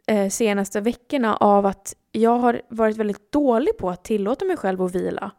eh, 0.07 0.29
senaste 0.29 0.81
veckorna 0.81 1.35
av 1.35 1.65
att 1.65 1.95
jag 2.11 2.37
har 2.37 2.61
varit 2.69 2.97
väldigt 2.97 3.31
dålig 3.31 3.77
på 3.77 3.89
att 3.89 4.03
tillåta 4.03 4.45
mig 4.45 4.57
själv 4.57 4.81
att 4.81 4.95
vila. 4.95 5.31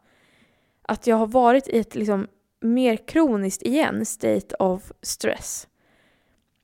Att 0.81 1.07
jag 1.07 1.15
har 1.15 1.27
varit 1.27 1.67
i 1.67 1.79
ett 1.79 1.95
liksom 1.95 2.27
mer 2.59 2.95
kroniskt 2.95 3.61
igen 3.61 4.05
state 4.05 4.55
of 4.59 4.91
stress. 5.01 5.67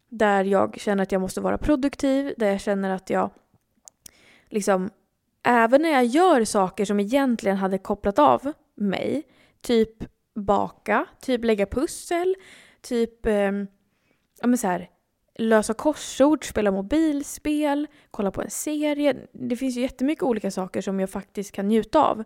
Där 0.09 0.43
jag 0.43 0.79
känner 0.79 1.03
att 1.03 1.11
jag 1.11 1.21
måste 1.21 1.41
vara 1.41 1.57
produktiv, 1.57 2.33
där 2.37 2.47
jag 2.47 2.61
känner 2.61 2.89
att 2.89 3.09
jag 3.09 3.29
liksom, 4.49 4.89
även 5.43 5.81
när 5.81 5.91
jag 5.91 6.05
gör 6.05 6.45
saker 6.45 6.85
som 6.85 6.99
egentligen 6.99 7.57
hade 7.57 7.77
kopplat 7.77 8.19
av 8.19 8.53
mig, 8.75 9.23
typ 9.61 10.12
baka, 10.35 11.05
typ 11.21 11.45
lägga 11.45 11.65
pussel, 11.65 12.35
typ 12.81 13.25
eh, 13.25 13.51
ja 14.41 14.47
men 14.47 14.57
så 14.57 14.67
här, 14.67 14.89
lösa 15.35 15.73
korsord, 15.73 16.49
spela 16.49 16.71
mobilspel, 16.71 17.87
kolla 18.11 18.31
på 18.31 18.41
en 18.41 18.49
serie. 18.49 19.15
Det 19.31 19.55
finns 19.55 19.77
ju 19.77 19.81
jättemycket 19.81 20.23
olika 20.23 20.51
saker 20.51 20.81
som 20.81 20.99
jag 20.99 21.09
faktiskt 21.09 21.51
kan 21.51 21.67
njuta 21.67 22.03
av. 22.03 22.23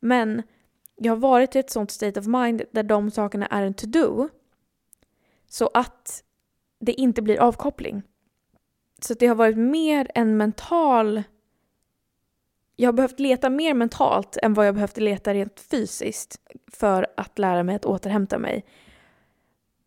Men 0.00 0.42
jag 0.96 1.12
har 1.12 1.16
varit 1.16 1.56
i 1.56 1.58
ett 1.58 1.70
sånt 1.70 1.90
state 1.90 2.20
of 2.20 2.26
mind 2.26 2.62
där 2.72 2.82
de 2.82 3.10
sakerna 3.10 3.46
är 3.46 3.62
en 3.62 3.74
to-do. 3.74 4.28
Så 5.48 5.70
att 5.74 6.24
det 6.80 6.92
inte 6.92 7.22
blir 7.22 7.40
avkoppling. 7.40 8.02
Så 9.00 9.14
det 9.14 9.26
har 9.26 9.34
varit 9.34 9.58
mer 9.58 10.10
en 10.14 10.36
mental... 10.36 11.22
Jag 12.76 12.88
har 12.88 12.92
behövt 12.92 13.20
leta 13.20 13.50
mer 13.50 13.74
mentalt 13.74 14.36
än 14.42 14.54
vad 14.54 14.66
jag 14.66 14.74
behövde 14.74 15.00
leta 15.00 15.34
rent 15.34 15.60
fysiskt 15.60 16.40
för 16.72 17.06
att 17.16 17.38
lära 17.38 17.62
mig 17.62 17.76
att 17.76 17.84
återhämta 17.84 18.38
mig. 18.38 18.64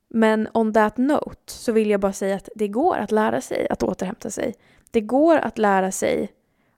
Men 0.10 0.48
on 0.54 0.74
that 0.74 0.98
note 0.98 1.52
så 1.52 1.72
vill 1.72 1.90
jag 1.90 2.00
bara 2.00 2.14
säga 2.14 2.36
att 2.36 2.50
det 2.56 2.68
går 2.68 2.98
att 2.98 3.12
lära 3.12 3.42
sig 3.42 3.68
att 3.70 3.84
återhämta 3.84 4.30
sig. 4.30 4.56
Det 4.92 5.02
går 5.02 5.38
att 5.38 5.58
lära 5.58 5.92
sig 5.92 6.32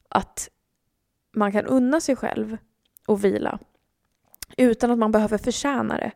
att 0.10 0.50
man 1.36 1.52
kan 1.52 1.66
unna 1.66 2.00
sig 2.00 2.16
själv 2.16 2.58
och 3.08 3.24
vila. 3.26 3.60
Utan 4.58 4.92
att 4.92 4.98
man 4.98 5.12
behöver 5.12 5.38
förtjäna 5.38 5.98
det. 5.98 6.12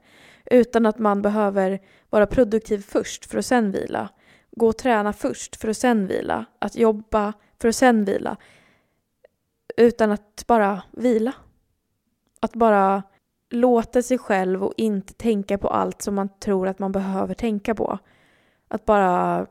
Utan 0.45 0.85
att 0.85 0.99
man 0.99 1.21
behöver 1.21 1.79
vara 2.09 2.27
produktiv 2.27 2.85
först 2.89 3.25
för 3.25 3.37
att 3.37 3.45
sen 3.45 3.71
vila. 3.71 4.09
Gå 4.51 4.67
och 4.67 4.77
träna 4.77 5.13
först 5.13 5.55
för 5.55 5.67
att 5.67 5.77
sen 5.77 6.07
vila. 6.07 6.45
Att 6.59 6.75
jobba 6.75 7.33
för 7.61 7.67
att 7.67 7.75
sen 7.75 8.05
vila. 8.05 8.37
Utan 9.77 10.11
att 10.11 10.43
bara 10.47 10.83
vila. 10.91 11.33
Att 12.39 12.55
bara 12.55 13.03
låta 13.49 14.01
sig 14.01 14.17
själv 14.17 14.63
och 14.63 14.73
inte 14.77 15.13
tänka 15.13 15.57
på 15.57 15.67
allt 15.67 16.01
som 16.01 16.15
man 16.15 16.29
tror 16.39 16.67
att 16.67 16.79
man 16.79 16.91
behöver 16.91 17.33
tänka 17.33 17.75
på. 17.75 17.99
Att 18.67 18.85
bara 18.85 19.47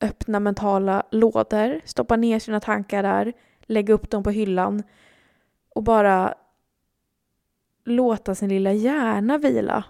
öppna 0.00 0.40
mentala 0.40 1.02
lådor, 1.10 1.80
stoppa 1.84 2.16
ner 2.16 2.38
sina 2.38 2.60
tankar 2.60 3.02
där, 3.02 3.32
lägga 3.60 3.94
upp 3.94 4.10
dem 4.10 4.22
på 4.22 4.30
hyllan 4.30 4.82
och 5.74 5.82
bara 5.82 6.34
låta 7.84 8.34
sin 8.34 8.48
lilla 8.48 8.72
hjärna 8.72 9.38
vila. 9.38 9.84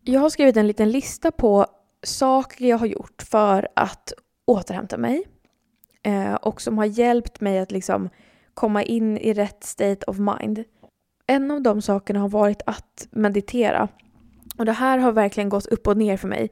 Jag 0.00 0.20
har 0.20 0.30
skrivit 0.30 0.56
en 0.56 0.66
liten 0.66 0.90
lista 0.90 1.30
på 1.30 1.66
saker 2.02 2.64
jag 2.64 2.78
har 2.78 2.86
gjort 2.86 3.22
för 3.22 3.68
att 3.76 4.12
återhämta 4.44 4.96
mig 4.96 5.24
eh, 6.04 6.34
och 6.34 6.60
som 6.60 6.78
har 6.78 6.84
hjälpt 6.84 7.40
mig 7.40 7.58
att 7.58 7.72
liksom 7.72 8.08
komma 8.54 8.82
in 8.82 9.18
i 9.18 9.32
rätt 9.32 9.64
state 9.64 10.06
of 10.06 10.18
mind. 10.18 10.64
En 11.26 11.50
av 11.50 11.62
de 11.62 11.82
sakerna 11.82 12.20
har 12.20 12.28
varit 12.28 12.62
att 12.66 13.08
meditera. 13.10 13.88
Och 14.58 14.64
det 14.64 14.72
här 14.72 14.98
har 14.98 15.12
verkligen 15.12 15.48
gått 15.48 15.66
upp 15.66 15.86
och 15.86 15.96
ner 15.96 16.16
för 16.16 16.28
mig. 16.28 16.50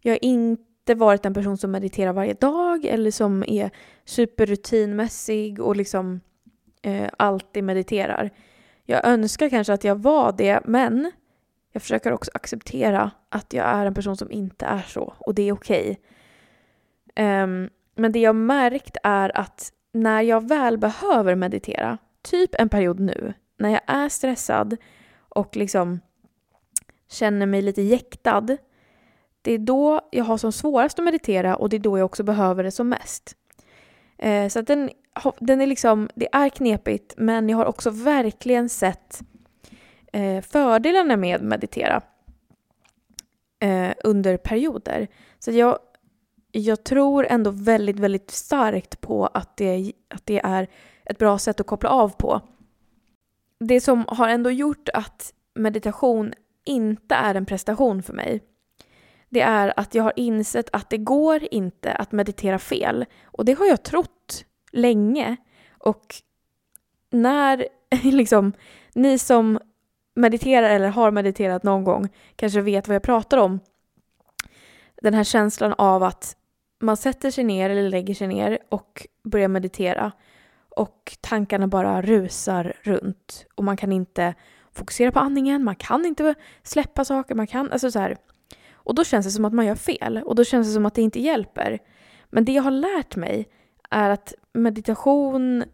Jag 0.00 0.12
har 0.12 0.24
inte 0.24 0.94
varit 0.94 1.26
en 1.26 1.34
person 1.34 1.56
som 1.56 1.70
mediterar 1.70 2.12
varje 2.12 2.34
dag 2.34 2.84
eller 2.84 3.10
som 3.10 3.44
är 3.46 3.70
superrutinmässig 4.04 5.60
och 5.60 5.76
liksom 5.76 6.20
eh, 6.82 7.08
alltid 7.18 7.64
mediterar. 7.64 8.30
Jag 8.84 9.06
önskar 9.06 9.48
kanske 9.48 9.72
att 9.72 9.84
jag 9.84 9.96
var 9.96 10.32
det, 10.32 10.60
men 10.64 11.12
jag 11.72 11.82
försöker 11.82 12.12
också 12.12 12.30
acceptera 12.34 13.10
att 13.28 13.52
jag 13.52 13.66
är 13.66 13.86
en 13.86 13.94
person 13.94 14.16
som 14.16 14.30
inte 14.30 14.66
är 14.66 14.82
så 14.88 15.14
och 15.18 15.34
det 15.34 15.42
är 15.42 15.52
okej. 15.52 16.00
Okay. 17.12 17.42
Um, 17.42 17.70
men 17.96 18.12
det 18.12 18.18
jag 18.18 18.36
märkt 18.36 18.96
är 19.02 19.38
att 19.38 19.72
när 19.92 20.22
jag 20.22 20.48
väl 20.48 20.78
behöver 20.78 21.34
meditera, 21.34 21.98
typ 22.22 22.54
en 22.54 22.68
period 22.68 23.00
nu, 23.00 23.34
när 23.58 23.70
jag 23.70 23.80
är 23.86 24.08
stressad 24.08 24.76
och 25.28 25.56
liksom 25.56 26.00
känner 27.08 27.46
mig 27.46 27.62
lite 27.62 27.82
jäktad, 27.82 28.56
det 29.42 29.52
är 29.52 29.58
då 29.58 30.00
jag 30.10 30.24
har 30.24 30.38
som 30.38 30.52
svårast 30.52 30.98
att 30.98 31.04
meditera 31.04 31.56
och 31.56 31.68
det 31.68 31.76
är 31.76 31.80
då 31.80 31.98
jag 31.98 32.04
också 32.04 32.22
behöver 32.22 32.64
det 32.64 32.70
som 32.70 32.88
mest. 32.88 33.36
Eh, 34.18 34.48
så 34.48 34.58
att 34.58 34.66
den, 34.66 34.90
den 35.38 35.60
är 35.60 35.66
liksom, 35.66 36.08
det 36.14 36.28
är 36.32 36.48
knepigt 36.48 37.14
men 37.16 37.48
jag 37.48 37.56
har 37.56 37.66
också 37.66 37.90
verkligen 37.90 38.68
sett 38.68 39.22
eh, 40.12 40.40
fördelarna 40.40 41.16
med 41.16 41.36
att 41.36 41.42
meditera 41.42 42.02
eh, 43.60 43.90
under 44.04 44.36
perioder. 44.36 45.08
Så 45.38 45.50
jag, 45.50 45.78
jag 46.64 46.84
tror 46.84 47.26
ändå 47.26 47.50
väldigt, 47.50 47.98
väldigt 47.98 48.30
starkt 48.30 49.00
på 49.00 49.26
att 49.26 49.56
det, 49.56 49.92
att 50.08 50.26
det 50.26 50.40
är 50.44 50.68
ett 51.04 51.18
bra 51.18 51.38
sätt 51.38 51.60
att 51.60 51.66
koppla 51.66 51.88
av 51.90 52.08
på. 52.08 52.40
Det 53.60 53.80
som 53.80 54.04
har 54.08 54.28
ändå 54.28 54.50
gjort 54.50 54.88
att 54.88 55.32
meditation 55.54 56.32
inte 56.64 57.14
är 57.14 57.34
en 57.34 57.46
prestation 57.46 58.02
för 58.02 58.12
mig 58.12 58.40
det 59.28 59.40
är 59.40 59.72
att 59.76 59.94
jag 59.94 60.02
har 60.02 60.12
insett 60.16 60.68
att 60.72 60.90
det 60.90 60.98
går 60.98 61.48
inte 61.50 61.92
att 61.92 62.12
meditera 62.12 62.58
fel. 62.58 63.04
Och 63.24 63.44
det 63.44 63.52
har 63.52 63.66
jag 63.66 63.82
trott 63.82 64.44
länge. 64.72 65.36
Och 65.78 66.14
när 67.10 67.68
liksom, 68.02 68.52
ni 68.94 69.18
som 69.18 69.58
mediterar 70.14 70.70
eller 70.70 70.88
har 70.88 71.10
mediterat 71.10 71.62
någon 71.62 71.84
gång 71.84 72.08
kanske 72.36 72.60
vet 72.60 72.88
vad 72.88 72.94
jag 72.94 73.02
pratar 73.02 73.38
om. 73.38 73.60
Den 75.02 75.14
här 75.14 75.24
känslan 75.24 75.74
av 75.78 76.02
att 76.02 76.36
man 76.80 76.96
sätter 76.96 77.30
sig 77.30 77.44
ner 77.44 77.70
eller 77.70 77.90
lägger 77.90 78.14
sig 78.14 78.28
ner 78.28 78.58
och 78.68 79.06
börjar 79.22 79.48
meditera 79.48 80.12
och 80.68 81.16
tankarna 81.20 81.66
bara 81.66 82.02
rusar 82.02 82.72
runt 82.82 83.46
och 83.54 83.64
man 83.64 83.76
kan 83.76 83.92
inte 83.92 84.34
fokusera 84.72 85.12
på 85.12 85.18
andningen, 85.18 85.64
man 85.64 85.76
kan 85.76 86.06
inte 86.06 86.34
släppa 86.62 87.04
saker, 87.04 87.34
man 87.34 87.46
kan, 87.46 87.72
alltså 87.72 87.90
så 87.90 87.98
här, 87.98 88.16
och 88.72 88.94
då 88.94 89.04
känns 89.04 89.26
det 89.26 89.32
som 89.32 89.44
att 89.44 89.52
man 89.52 89.66
gör 89.66 89.74
fel 89.74 90.22
och 90.24 90.34
då 90.34 90.44
känns 90.44 90.66
det 90.66 90.72
som 90.72 90.86
att 90.86 90.94
det 90.94 91.02
inte 91.02 91.20
hjälper. 91.20 91.78
Men 92.30 92.44
det 92.44 92.52
jag 92.52 92.62
har 92.62 92.70
lärt 92.70 93.16
mig 93.16 93.48
är 93.90 94.10
att 94.10 94.34
meditation 94.52 95.64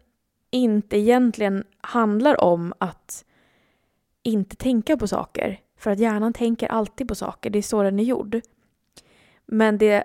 inte 0.51 0.97
egentligen 0.97 1.63
handlar 1.81 2.43
om 2.43 2.73
att 2.77 3.25
inte 4.23 4.55
tänka 4.55 4.97
på 4.97 5.07
saker. 5.07 5.59
För 5.77 5.91
att 5.91 5.99
hjärnan 5.99 6.33
tänker 6.33 6.67
alltid 6.67 7.07
på 7.07 7.15
saker, 7.15 7.49
det 7.49 7.57
är 7.57 7.63
så 7.63 7.83
den 7.83 7.99
är 7.99 8.03
gjord. 8.03 8.41
Men 9.45 9.77
det, 9.77 10.03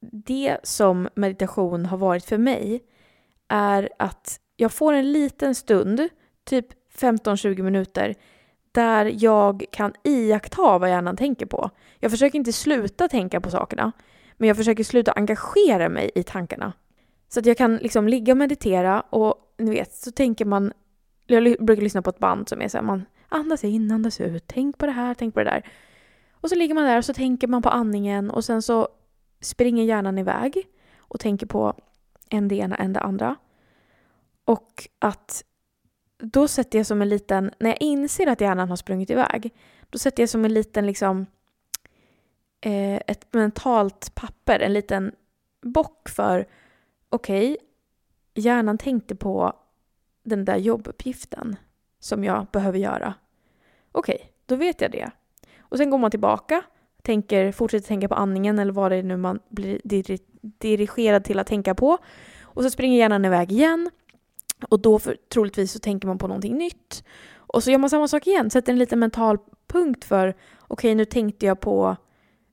det 0.00 0.56
som 0.62 1.08
meditation 1.14 1.86
har 1.86 1.98
varit 1.98 2.24
för 2.24 2.38
mig 2.38 2.82
är 3.48 3.88
att 3.98 4.40
jag 4.56 4.72
får 4.72 4.92
en 4.92 5.12
liten 5.12 5.54
stund, 5.54 6.08
typ 6.44 6.66
15-20 6.98 7.62
minuter, 7.62 8.14
där 8.72 9.12
jag 9.14 9.64
kan 9.72 9.92
iaktta 10.04 10.78
vad 10.78 10.90
hjärnan 10.90 11.16
tänker 11.16 11.46
på. 11.46 11.70
Jag 11.98 12.10
försöker 12.10 12.38
inte 12.38 12.52
sluta 12.52 13.08
tänka 13.08 13.40
på 13.40 13.50
sakerna, 13.50 13.92
men 14.36 14.48
jag 14.48 14.56
försöker 14.56 14.84
sluta 14.84 15.12
engagera 15.12 15.88
mig 15.88 16.10
i 16.14 16.22
tankarna. 16.22 16.72
Så 17.28 17.40
att 17.40 17.46
jag 17.46 17.56
kan 17.56 17.76
liksom 17.76 18.08
ligga 18.08 18.32
och 18.32 18.36
meditera 18.36 19.00
och 19.00 19.34
ni 19.58 19.70
vet, 19.70 19.94
så 19.94 20.12
tänker 20.12 20.44
man... 20.44 20.72
Jag 21.26 21.56
brukar 21.60 21.82
lyssna 21.82 22.02
på 22.02 22.10
ett 22.10 22.18
band 22.18 22.48
som 22.48 22.62
är 22.62 22.68
så 22.68 22.78
här, 22.78 22.84
man 22.84 23.04
andas 23.28 23.64
in, 23.64 23.90
andas 23.92 24.20
ut, 24.20 24.44
tänk 24.46 24.78
på 24.78 24.86
det 24.86 24.92
här, 24.92 25.14
tänk 25.14 25.34
på 25.34 25.40
det 25.40 25.50
där. 25.50 25.66
Och 26.32 26.48
så 26.48 26.54
ligger 26.54 26.74
man 26.74 26.84
där 26.84 26.98
och 26.98 27.04
så 27.04 27.14
tänker 27.14 27.48
man 27.48 27.62
på 27.62 27.68
andningen 27.68 28.30
och 28.30 28.44
sen 28.44 28.62
så 28.62 28.88
springer 29.40 29.84
hjärnan 29.84 30.18
iväg 30.18 30.68
och 30.98 31.20
tänker 31.20 31.46
på 31.46 31.74
en 32.30 32.48
det 32.48 32.54
ena, 32.54 32.76
en 32.76 32.92
det 32.92 33.00
andra. 33.00 33.36
Och 34.44 34.88
att 34.98 35.44
då 36.18 36.48
sätter 36.48 36.78
jag 36.78 36.86
som 36.86 37.02
en 37.02 37.08
liten, 37.08 37.50
när 37.58 37.70
jag 37.70 37.82
inser 37.82 38.26
att 38.26 38.40
hjärnan 38.40 38.68
har 38.68 38.76
sprungit 38.76 39.10
iväg, 39.10 39.54
Då 39.90 39.98
sätter 39.98 40.22
jag 40.22 40.30
som 40.30 40.44
en 40.44 40.54
liten 40.54 40.86
liksom 40.86 41.26
eh, 42.60 42.96
ett 42.96 43.34
mentalt 43.34 44.14
papper, 44.14 44.60
en 44.60 44.72
liten 44.72 45.12
bock 45.60 46.08
för 46.08 46.46
okej, 47.08 47.52
okay, 47.52 47.66
hjärnan 48.34 48.78
tänkte 48.78 49.16
på 49.16 49.52
den 50.22 50.44
där 50.44 50.56
jobbuppgiften 50.56 51.56
som 51.98 52.24
jag 52.24 52.46
behöver 52.46 52.78
göra. 52.78 53.14
Okej, 53.92 54.14
okay, 54.14 54.28
då 54.46 54.56
vet 54.56 54.80
jag 54.80 54.90
det. 54.90 55.10
Och 55.58 55.76
sen 55.76 55.90
går 55.90 55.98
man 55.98 56.10
tillbaka, 56.10 56.62
tänker, 57.08 57.52
fortsätter 57.52 57.88
tänka 57.88 58.08
på 58.08 58.14
andningen 58.14 58.58
eller 58.58 58.72
vad 58.72 58.92
det 58.92 58.96
är 58.96 59.02
nu 59.02 59.16
man 59.16 59.38
blir 59.48 59.80
dirigerad 60.58 61.24
till 61.24 61.38
att 61.38 61.46
tänka 61.46 61.74
på. 61.74 61.98
Och 62.42 62.62
så 62.62 62.70
springer 62.70 62.98
hjärnan 62.98 63.24
iväg 63.24 63.52
igen. 63.52 63.90
Och 64.68 64.80
då 64.80 64.98
för, 64.98 65.16
troligtvis 65.32 65.72
så 65.72 65.78
tänker 65.78 66.08
man 66.08 66.18
på 66.18 66.26
någonting 66.26 66.58
nytt. 66.58 67.04
Och 67.36 67.62
så 67.62 67.70
gör 67.70 67.78
man 67.78 67.90
samma 67.90 68.08
sak 68.08 68.26
igen, 68.26 68.50
sätter 68.50 68.72
en 68.72 68.78
liten 68.78 68.98
mental 68.98 69.38
punkt 69.66 70.04
för 70.04 70.28
okej, 70.28 70.38
okay, 70.68 70.94
nu 70.94 71.04
tänkte 71.04 71.46
jag 71.46 71.60
på, 71.60 71.96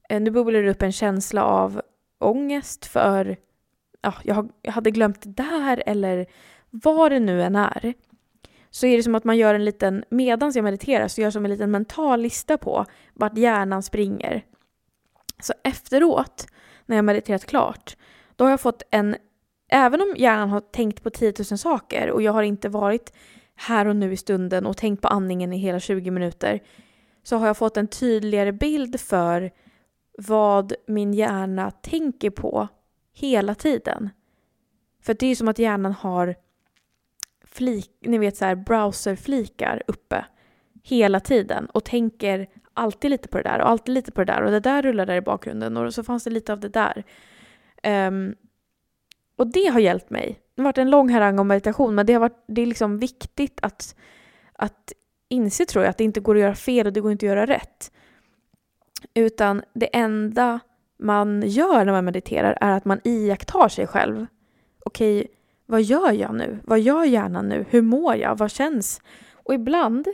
eh, 0.10 0.22
nu 0.22 0.32
bubblar 0.32 0.62
det 0.62 0.72
upp 0.72 0.82
en 0.82 0.92
känsla 0.92 1.44
av 1.44 1.82
ångest 2.20 2.86
för, 2.86 3.38
ja, 4.02 4.14
jag 4.62 4.72
hade 4.72 4.92
glömt 4.92 5.22
det 5.22 5.44
där 5.44 5.84
eller 5.86 6.26
vad 6.70 7.12
det 7.12 7.20
nu 7.20 7.44
än 7.44 7.56
är. 7.56 7.94
Så 8.76 8.86
är 8.88 8.98
det 8.98 9.04
som 9.04 9.16
att 9.16 9.24
man 9.24 9.38
gör 9.38 9.54
en 9.54 9.66
liten, 9.66 10.04
medans 10.10 10.56
jag 10.56 10.64
mediterar, 10.64 11.08
så 11.08 11.22
gör 11.22 11.26
jag 11.26 11.34
som 11.34 11.46
en 11.46 11.52
liten 11.52 11.72
mental 11.72 12.22
lista 12.22 12.58
på 12.58 12.86
vart 13.14 13.38
hjärnan 13.38 13.84
springer. 13.84 14.46
Så 15.40 15.54
efteråt, 15.64 16.48
när 16.86 16.96
jag 16.96 17.06
mediterat 17.06 17.46
klart, 17.46 17.98
då 18.36 18.44
har 18.44 18.50
jag 18.50 18.62
fått 18.62 18.84
en 18.92 19.16
även 19.70 20.02
om 20.02 20.14
hjärnan 20.18 20.50
har 20.50 20.62
tänkt 20.62 21.04
på 21.04 21.10
10 21.10 21.34
000 21.52 21.58
saker 21.58 22.12
och 22.12 22.22
jag 22.22 22.32
har 22.32 22.44
inte 22.44 22.70
varit 22.70 23.14
här 23.56 23.86
och 23.86 23.96
nu 23.96 24.14
i 24.14 24.18
stunden 24.18 24.66
och 24.66 24.78
tänkt 24.78 25.02
på 25.02 25.08
andningen 25.08 25.54
i 25.54 25.58
hela 25.58 25.80
20 25.80 26.12
minuter 26.12 26.64
så 27.24 27.38
har 27.38 27.48
jag 27.48 27.58
fått 27.58 27.78
en 27.78 27.88
tydligare 27.88 28.52
bild 28.52 29.00
för 29.00 29.52
vad 30.18 30.74
min 30.88 31.14
hjärna 31.14 31.72
tänker 31.72 32.30
på 32.30 32.68
hela 33.14 33.56
tiden. 33.56 34.10
För 35.02 35.14
det 35.14 35.26
är 35.26 35.30
ju 35.30 35.36
som 35.36 35.48
att 35.48 35.60
hjärnan 35.60 35.94
har 35.94 36.36
flik, 37.56 37.92
ni 38.02 38.18
vet 38.18 38.38
så 38.38 38.46
här 38.46 38.56
browserflikar 38.56 39.84
uppe 39.88 40.26
hela 40.84 41.20
tiden 41.20 41.66
och 41.66 41.84
tänker 41.84 42.48
alltid 42.74 43.12
lite 43.12 43.28
på 43.28 43.38
det 43.38 43.44
där 43.44 43.60
och 43.62 43.70
alltid 43.70 43.94
lite 43.94 44.12
på 44.12 44.24
det 44.24 44.34
där 44.34 44.42
och 44.42 44.52
det 44.52 44.60
där 44.60 44.82
rullar 44.82 45.06
där 45.06 45.16
i 45.16 45.22
bakgrunden 45.22 45.78
och 45.78 45.94
så 45.94 46.04
fanns 46.04 46.24
det 46.24 46.30
lite 46.30 46.54
av 46.54 46.60
det 46.60 46.70
där. 46.70 47.04
Um, 48.08 48.36
och 49.36 49.48
det 49.48 49.66
har 49.66 49.80
hjälpt 49.80 50.10
mig. 50.10 50.40
Det 50.56 50.62
har 50.62 50.64
varit 50.64 50.78
en 50.78 50.90
lång 50.90 51.10
harang 51.10 51.40
om 51.40 51.48
meditation, 51.48 51.96
men 51.96 52.06
det, 52.06 52.14
har 52.14 52.20
varit, 52.20 52.44
det 52.48 52.62
är 52.62 52.66
liksom 52.66 53.00
viktigt 53.00 53.60
att, 53.62 53.96
att 54.54 54.94
inse, 55.30 55.66
tror 55.66 55.84
jag, 55.84 55.90
att 55.90 55.98
det 55.98 56.04
inte 56.04 56.20
går 56.20 56.36
att 56.36 56.42
göra 56.42 56.56
fel 56.56 56.88
och 56.88 56.94
det 56.94 57.02
går 57.02 57.12
inte 57.12 57.26
att 57.26 57.30
göra 57.30 57.46
rätt. 57.46 57.92
Utan 59.14 59.64
det 59.74 59.96
enda 59.96 60.60
man 60.98 61.44
gör 61.46 61.86
när 61.86 61.92
man 61.92 62.06
mediterar 62.06 62.58
är 62.62 62.72
att 62.72 62.86
man 62.86 63.02
iakttar 63.04 63.70
sig 63.70 63.88
själv. 63.88 64.26
Okej, 64.86 65.28
vad 65.66 65.82
gör 65.82 66.12
jag 66.12 66.36
nu? 66.36 66.60
Vad 66.64 66.80
gör 66.80 67.04
hjärnan 67.04 67.50
nu? 67.50 67.66
Hur 67.70 67.82
mår 67.82 68.16
jag? 68.16 68.38
Vad 68.38 68.52
känns? 68.52 69.02
Och 69.34 69.54
ibland 69.54 70.08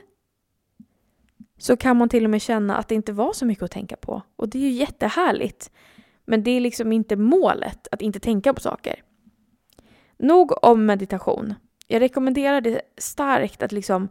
så 1.57 1.77
kan 1.77 1.97
man 1.97 2.09
till 2.09 2.23
och 2.23 2.29
med 2.29 2.41
känna 2.41 2.77
att 2.77 2.87
det 2.87 2.95
inte 2.95 3.13
var 3.13 3.33
så 3.33 3.45
mycket 3.45 3.63
att 3.63 3.71
tänka 3.71 3.95
på. 3.95 4.21
Och 4.35 4.49
det 4.49 4.57
är 4.57 4.61
ju 4.61 4.69
jättehärligt. 4.69 5.71
Men 6.25 6.43
det 6.43 6.51
är 6.51 6.61
liksom 6.61 6.91
inte 6.91 7.15
målet 7.15 7.87
att 7.91 8.01
inte 8.01 8.19
tänka 8.19 8.53
på 8.53 8.61
saker. 8.61 9.03
Nog 10.17 10.65
om 10.65 10.85
meditation. 10.85 11.53
Jag 11.87 12.01
rekommenderar 12.01 12.61
det 12.61 12.81
starkt 12.97 13.63
att 13.63 13.71
liksom 13.71 14.09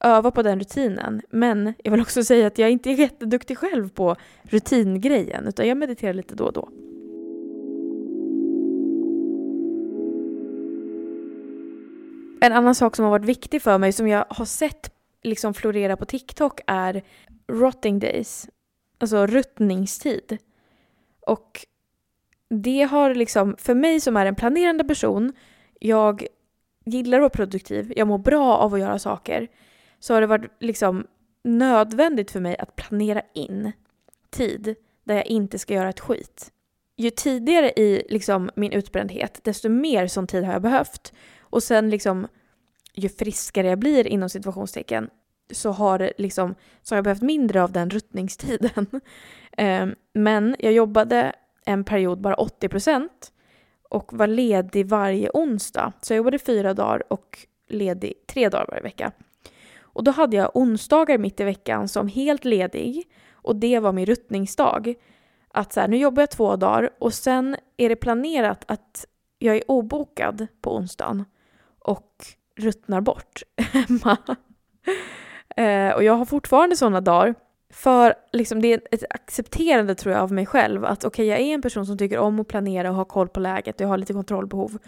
öva 0.00 0.30
på 0.30 0.42
den 0.42 0.58
rutinen. 0.58 1.22
Men 1.30 1.74
jag 1.84 1.92
vill 1.92 2.00
också 2.00 2.24
säga 2.24 2.46
att 2.46 2.58
jag 2.58 2.70
inte 2.70 2.90
är 2.90 2.94
jätteduktig 2.94 3.58
själv 3.58 3.88
på 3.88 4.16
rutingrejen, 4.42 5.46
utan 5.46 5.68
jag 5.68 5.78
mediterar 5.78 6.12
lite 6.12 6.34
då 6.34 6.44
och 6.44 6.52
då. 6.52 6.68
En 12.42 12.52
annan 12.52 12.74
sak 12.74 12.96
som 12.96 13.04
har 13.04 13.10
varit 13.10 13.24
viktig 13.24 13.62
för 13.62 13.78
mig, 13.78 13.92
som 13.92 14.08
jag 14.08 14.24
har 14.28 14.44
sett 14.44 14.90
liksom 15.22 15.54
florera 15.54 15.96
på 15.96 16.04
TikTok, 16.04 16.60
är 16.66 17.02
rotting 17.48 17.98
days. 17.98 18.48
Alltså 18.98 19.26
ruttningstid. 19.26 20.38
Och 21.26 21.66
det 22.48 22.82
har 22.82 23.14
liksom, 23.14 23.56
för 23.58 23.74
mig 23.74 24.00
som 24.00 24.16
är 24.16 24.26
en 24.26 24.34
planerande 24.34 24.84
person, 24.84 25.32
jag 25.80 26.26
gillar 26.84 27.18
att 27.18 27.22
vara 27.22 27.30
produktiv, 27.30 27.92
jag 27.96 28.08
mår 28.08 28.18
bra 28.18 28.56
av 28.56 28.74
att 28.74 28.80
göra 28.80 28.98
saker, 28.98 29.48
så 29.98 30.14
har 30.14 30.20
det 30.20 30.26
varit 30.26 30.50
liksom 30.60 31.06
nödvändigt 31.44 32.30
för 32.30 32.40
mig 32.40 32.56
att 32.58 32.76
planera 32.76 33.22
in 33.34 33.72
tid 34.30 34.74
där 35.04 35.14
jag 35.14 35.26
inte 35.26 35.58
ska 35.58 35.74
göra 35.74 35.88
ett 35.88 36.00
skit. 36.00 36.52
Ju 36.96 37.10
tidigare 37.10 37.70
i 37.70 38.06
liksom 38.08 38.50
min 38.56 38.72
utbrändhet, 38.72 39.40
desto 39.44 39.68
mer 39.68 40.06
sån 40.06 40.26
tid 40.26 40.44
har 40.44 40.52
jag 40.52 40.62
behövt. 40.62 41.12
Och 41.52 41.62
sen 41.62 41.90
liksom, 41.90 42.28
ju 42.94 43.08
friskare 43.08 43.66
jag 43.66 43.78
blir 43.78 44.06
inom 44.06 44.28
situationstecken, 44.28 45.10
så 45.50 45.70
har, 45.70 46.12
liksom, 46.18 46.54
så 46.82 46.94
har 46.94 46.96
jag 46.96 47.04
behövt 47.04 47.22
mindre 47.22 47.62
av 47.62 47.72
den 47.72 47.90
ruttningstiden. 47.90 48.86
Ehm, 49.56 49.94
men 50.12 50.56
jag 50.58 50.72
jobbade 50.72 51.32
en 51.64 51.84
period 51.84 52.20
bara 52.20 52.34
80 52.34 52.68
procent 52.68 53.32
och 53.90 54.12
var 54.12 54.26
ledig 54.26 54.86
varje 54.86 55.30
onsdag. 55.34 55.92
Så 56.02 56.12
jag 56.12 56.16
jobbade 56.16 56.38
fyra 56.38 56.74
dagar 56.74 57.12
och 57.12 57.38
ledig 57.68 58.14
tre 58.26 58.48
dagar 58.48 58.66
varje 58.68 58.82
vecka. 58.82 59.12
Och 59.80 60.04
då 60.04 60.10
hade 60.10 60.36
jag 60.36 60.50
onsdagar 60.56 61.18
mitt 61.18 61.40
i 61.40 61.44
veckan 61.44 61.88
som 61.88 62.08
helt 62.08 62.44
ledig 62.44 63.08
och 63.32 63.56
det 63.56 63.78
var 63.78 63.92
min 63.92 64.06
ruttningsdag. 64.06 64.94
Att 65.48 65.72
så 65.72 65.80
här, 65.80 65.88
nu 65.88 65.96
jobbar 65.96 66.22
jag 66.22 66.30
två 66.30 66.56
dagar 66.56 66.90
och 66.98 67.14
sen 67.14 67.56
är 67.76 67.88
det 67.88 67.96
planerat 67.96 68.64
att 68.68 69.06
jag 69.38 69.56
är 69.56 69.70
obokad 69.70 70.46
på 70.60 70.76
onsdagen 70.76 71.24
och 71.84 72.24
ruttnar 72.56 73.00
bort 73.00 73.42
hemma. 73.56 74.16
eh, 75.56 75.94
och 75.94 76.04
jag 76.04 76.12
har 76.12 76.24
fortfarande 76.24 76.76
sådana 76.76 77.00
dagar 77.00 77.34
för 77.72 78.14
liksom, 78.32 78.62
det 78.62 78.72
är 78.72 78.80
ett 78.90 79.04
accepterande 79.10 79.94
tror 79.94 80.14
jag 80.14 80.22
av 80.22 80.32
mig 80.32 80.46
själv 80.46 80.84
att 80.84 81.04
okej, 81.04 81.08
okay, 81.08 81.26
jag 81.26 81.40
är 81.40 81.54
en 81.54 81.62
person 81.62 81.86
som 81.86 81.98
tycker 81.98 82.18
om 82.18 82.40
att 82.40 82.48
planera 82.48 82.90
och 82.90 82.96
ha 82.96 83.04
koll 83.04 83.28
på 83.28 83.40
läget 83.40 83.74
och 83.74 83.80
jag 83.80 83.88
har 83.88 83.98
lite 83.98 84.12
kontrollbehov. 84.12 84.70
Okej, 84.74 84.82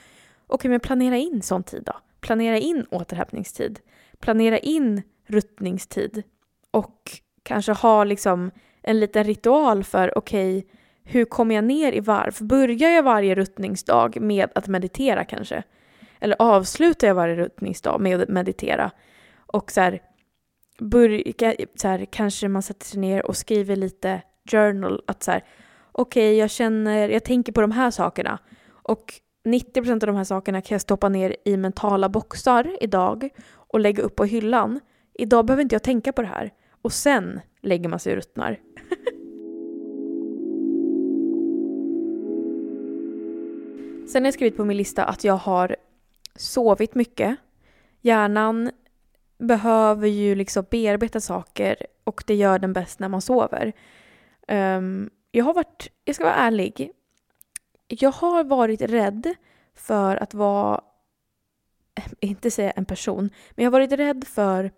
okay, 0.47 0.71
men 0.71 0.81
planera 0.81 1.17
in 1.17 1.43
sån 1.43 1.63
tid 1.63 1.83
då. 1.87 1.93
Planera 2.21 2.59
in 2.59 2.87
återhämtningstid. 2.91 3.81
Planera 4.21 4.59
in 4.59 5.03
ruttningstid. 5.27 6.23
Och 6.71 7.11
kanske 7.43 7.73
ha 7.73 8.05
liksom 8.05 8.51
en 8.83 9.01
liten 9.01 9.25
ritual 9.25 9.85
för 9.85 10.19
okej, 10.19 10.59
okay, 10.59 10.71
hur 11.05 11.25
kommer 11.25 11.55
jag 11.55 11.65
ner 11.65 11.93
i 11.93 12.01
varv? 12.01 12.35
Börjar 12.41 12.91
jag 12.91 13.03
varje 13.03 13.35
ruttningsdag 13.35 14.21
med 14.21 14.51
att 14.55 14.69
meditera 14.69 15.25
kanske? 15.25 15.63
Eller 16.21 16.37
avslutar 16.39 17.07
jag 17.07 17.15
varje 17.15 17.37
ruttningsdag 17.37 18.01
med 18.01 18.21
att 18.21 18.29
meditera? 18.29 18.91
Och 19.47 19.71
så 19.71 19.81
här, 19.81 20.01
börja, 20.79 21.55
så 21.75 21.89
här, 21.89 22.05
kanske 22.05 22.49
man 22.49 22.63
sätter 22.63 22.87
sig 22.87 23.01
ner 23.01 23.27
och 23.27 23.37
skriver 23.37 23.77
lite 23.77 24.23
journal. 24.51 25.03
Att 25.07 25.23
så 25.23 25.31
här, 25.31 25.45
okej, 25.93 26.29
okay, 26.31 26.39
jag 26.39 26.51
känner, 26.51 27.09
jag 27.09 27.25
tänker 27.25 27.53
på 27.53 27.61
de 27.61 27.71
här 27.71 27.91
sakerna. 27.91 28.39
Och 28.69 29.15
90% 29.45 29.93
av 29.93 29.99
de 29.99 30.17
här 30.17 30.25
sakerna 30.25 30.61
kan 30.61 30.75
jag 30.75 30.81
stoppa 30.81 31.09
ner 31.09 31.37
i 31.45 31.57
mentala 31.57 32.09
boxar 32.09 32.77
idag 32.81 33.29
och 33.55 33.81
lägga 33.81 34.03
upp 34.03 34.17
på 34.17 34.25
hyllan. 34.25 34.81
Idag 35.15 35.47
behöver 35.47 35.63
inte 35.63 35.75
jag 35.75 35.83
tänka 35.83 36.13
på 36.13 36.23
det 36.23 36.29
här. 36.29 36.53
Och 36.83 36.93
sen 36.93 37.41
lägger 37.63 37.89
man 37.89 37.99
sig 37.99 38.13
och 38.13 38.17
ruttnar. 38.17 38.51
sen 44.09 44.23
har 44.23 44.27
jag 44.27 44.35
skrivit 44.35 44.57
på 44.57 44.65
min 44.65 44.77
lista 44.77 45.05
att 45.05 45.25
jag 45.25 45.37
har 45.37 45.77
sovit 46.37 46.95
mycket. 46.95 47.37
Hjärnan 48.01 48.71
behöver 49.39 50.09
ju 50.09 50.35
liksom 50.35 50.65
bearbeta 50.71 51.21
saker 51.21 51.77
och 52.05 52.25
det 52.27 52.35
gör 52.35 52.59
den 52.59 52.73
bäst 52.73 52.99
när 52.99 53.09
man 53.09 53.21
sover. 53.21 53.73
Um, 54.49 55.11
jag 55.31 55.45
har 55.45 55.55
varit, 55.55 55.89
jag 56.05 56.15
ska 56.15 56.25
vara 56.25 56.35
ärlig, 56.35 56.91
jag 57.89 58.11
har 58.11 58.45
varit 58.45 58.83
rädd 58.83 59.35
för 59.75 60.17
att 60.17 60.35
vara, 60.35 60.81
eh, 61.95 62.13
inte 62.21 62.51
säga 62.51 62.71
en 62.71 62.85
person, 62.85 63.31
men 63.51 63.65
jag 63.65 63.71
har 63.71 63.79
varit 63.79 63.93
rädd 63.93 64.25
för 64.27 64.71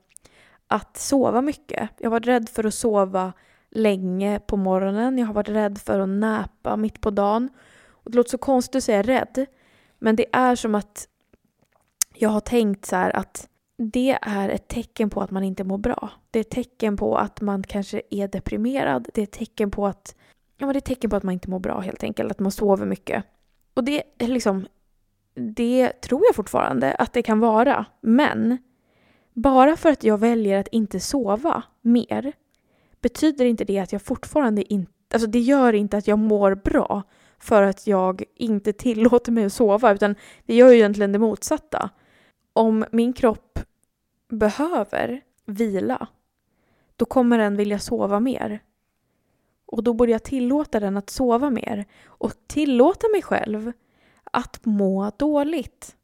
att 0.69 0.97
sova 0.97 1.40
mycket. 1.40 1.90
Jag 1.99 2.07
har 2.07 2.11
varit 2.11 2.27
rädd 2.27 2.49
för 2.49 2.64
att 2.64 2.75
sova 2.75 3.33
länge 3.71 4.40
på 4.40 4.57
morgonen. 4.57 5.19
Jag 5.19 5.27
har 5.27 5.35
varit 5.35 5.49
rädd 5.49 5.79
för 5.79 6.01
att 6.01 6.09
näpa 6.09 6.77
mitt 6.77 7.01
på 7.01 7.11
dagen. 7.11 7.49
Och 7.88 8.11
det 8.11 8.16
låter 8.16 8.31
så 8.31 8.38
konstigt 8.38 8.77
att 8.77 8.85
säga 8.85 9.03
rädd, 9.03 9.47
men 9.99 10.16
det 10.16 10.27
är 10.33 10.57
som 10.57 10.75
att 10.75 11.09
jag 12.18 12.31
har 12.31 12.40
tänkt 12.40 12.87
så 12.87 12.96
här 12.96 13.16
att 13.16 13.48
det 13.79 14.18
är 14.22 14.48
ett 14.48 14.68
tecken 14.68 15.11
på 15.11 15.20
att 15.20 15.31
man 15.31 15.44
inte 15.44 15.64
mår 15.64 15.79
bra. 15.79 16.11
Det 16.31 16.38
är 16.38 16.40
ett 16.40 16.50
tecken 16.50 16.96
på 16.96 17.16
att 17.16 17.40
man 17.40 17.62
kanske 17.62 18.02
är 18.11 18.29
deprimerad. 18.29 19.09
Det 19.14 19.20
är 19.20 19.22
ett 19.22 19.33
tecken 19.33 19.70
på 19.70 19.87
att, 19.87 20.14
ja, 20.57 20.66
det 20.66 20.72
är 20.72 20.79
ett 20.79 20.85
tecken 20.85 21.11
på 21.11 21.16
att 21.16 21.22
man 21.22 21.33
inte 21.33 21.50
mår 21.50 21.59
bra 21.59 21.81
helt 21.81 22.02
enkelt, 22.02 22.31
att 22.31 22.40
man 22.40 22.52
sover 22.52 22.87
mycket. 22.87 23.24
Och 23.74 23.85
det 23.85 24.02
är 24.18 24.29
liksom, 24.29 24.66
det 25.35 26.00
tror 26.00 26.22
jag 26.26 26.35
fortfarande 26.35 26.94
att 26.94 27.12
det 27.12 27.22
kan 27.22 27.40
vara. 27.40 27.85
Men 28.00 28.59
bara 29.33 29.76
för 29.76 29.90
att 29.90 30.05
jag 30.05 30.18
väljer 30.18 30.61
att 30.61 30.68
inte 30.68 31.00
sova 31.00 31.62
mer 31.81 32.33
betyder 33.00 33.44
inte 33.44 33.64
det 33.64 33.79
att 33.79 33.92
jag 33.92 34.02
fortfarande 34.02 34.72
inte, 34.72 34.92
alltså 35.12 35.29
det 35.29 35.40
gör 35.40 35.72
inte 35.72 35.96
att 35.96 36.09
jag 36.09 36.18
mår 36.18 36.55
bra 36.55 37.02
för 37.38 37.62
att 37.62 37.87
jag 37.87 38.22
inte 38.35 38.72
tillåter 38.72 39.33
mig 39.33 39.44
att 39.44 39.52
sova, 39.52 39.92
utan 39.92 40.14
det 40.46 40.55
gör 40.55 40.70
ju 40.70 40.76
egentligen 40.76 41.12
det 41.12 41.18
motsatta. 41.18 41.90
Om 42.57 42.85
min 42.92 43.12
kropp 43.12 43.59
behöver 44.29 45.21
vila, 45.47 46.09
då 46.97 47.05
kommer 47.05 47.38
den 47.38 47.57
vilja 47.57 47.79
sova 47.79 48.21
mer. 48.21 48.61
Och 49.66 49.83
då 49.83 49.95
borde 49.95 50.12
jag 50.12 50.23
tillåta 50.23 50.81
den 50.81 50.97
att 50.97 51.11
sova 51.11 51.51
mer 51.51 51.85
och 52.05 52.33
tillåta 52.47 53.07
mig 53.12 53.23
själv 53.23 53.73
att 54.25 54.64
må 54.64 55.11
dåligt. 55.16 55.97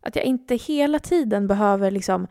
Att 0.00 0.16
jag 0.16 0.24
inte 0.24 0.54
hela 0.54 0.98
tiden 0.98 1.46
behöver 1.46 1.90
liksom, 1.90 2.26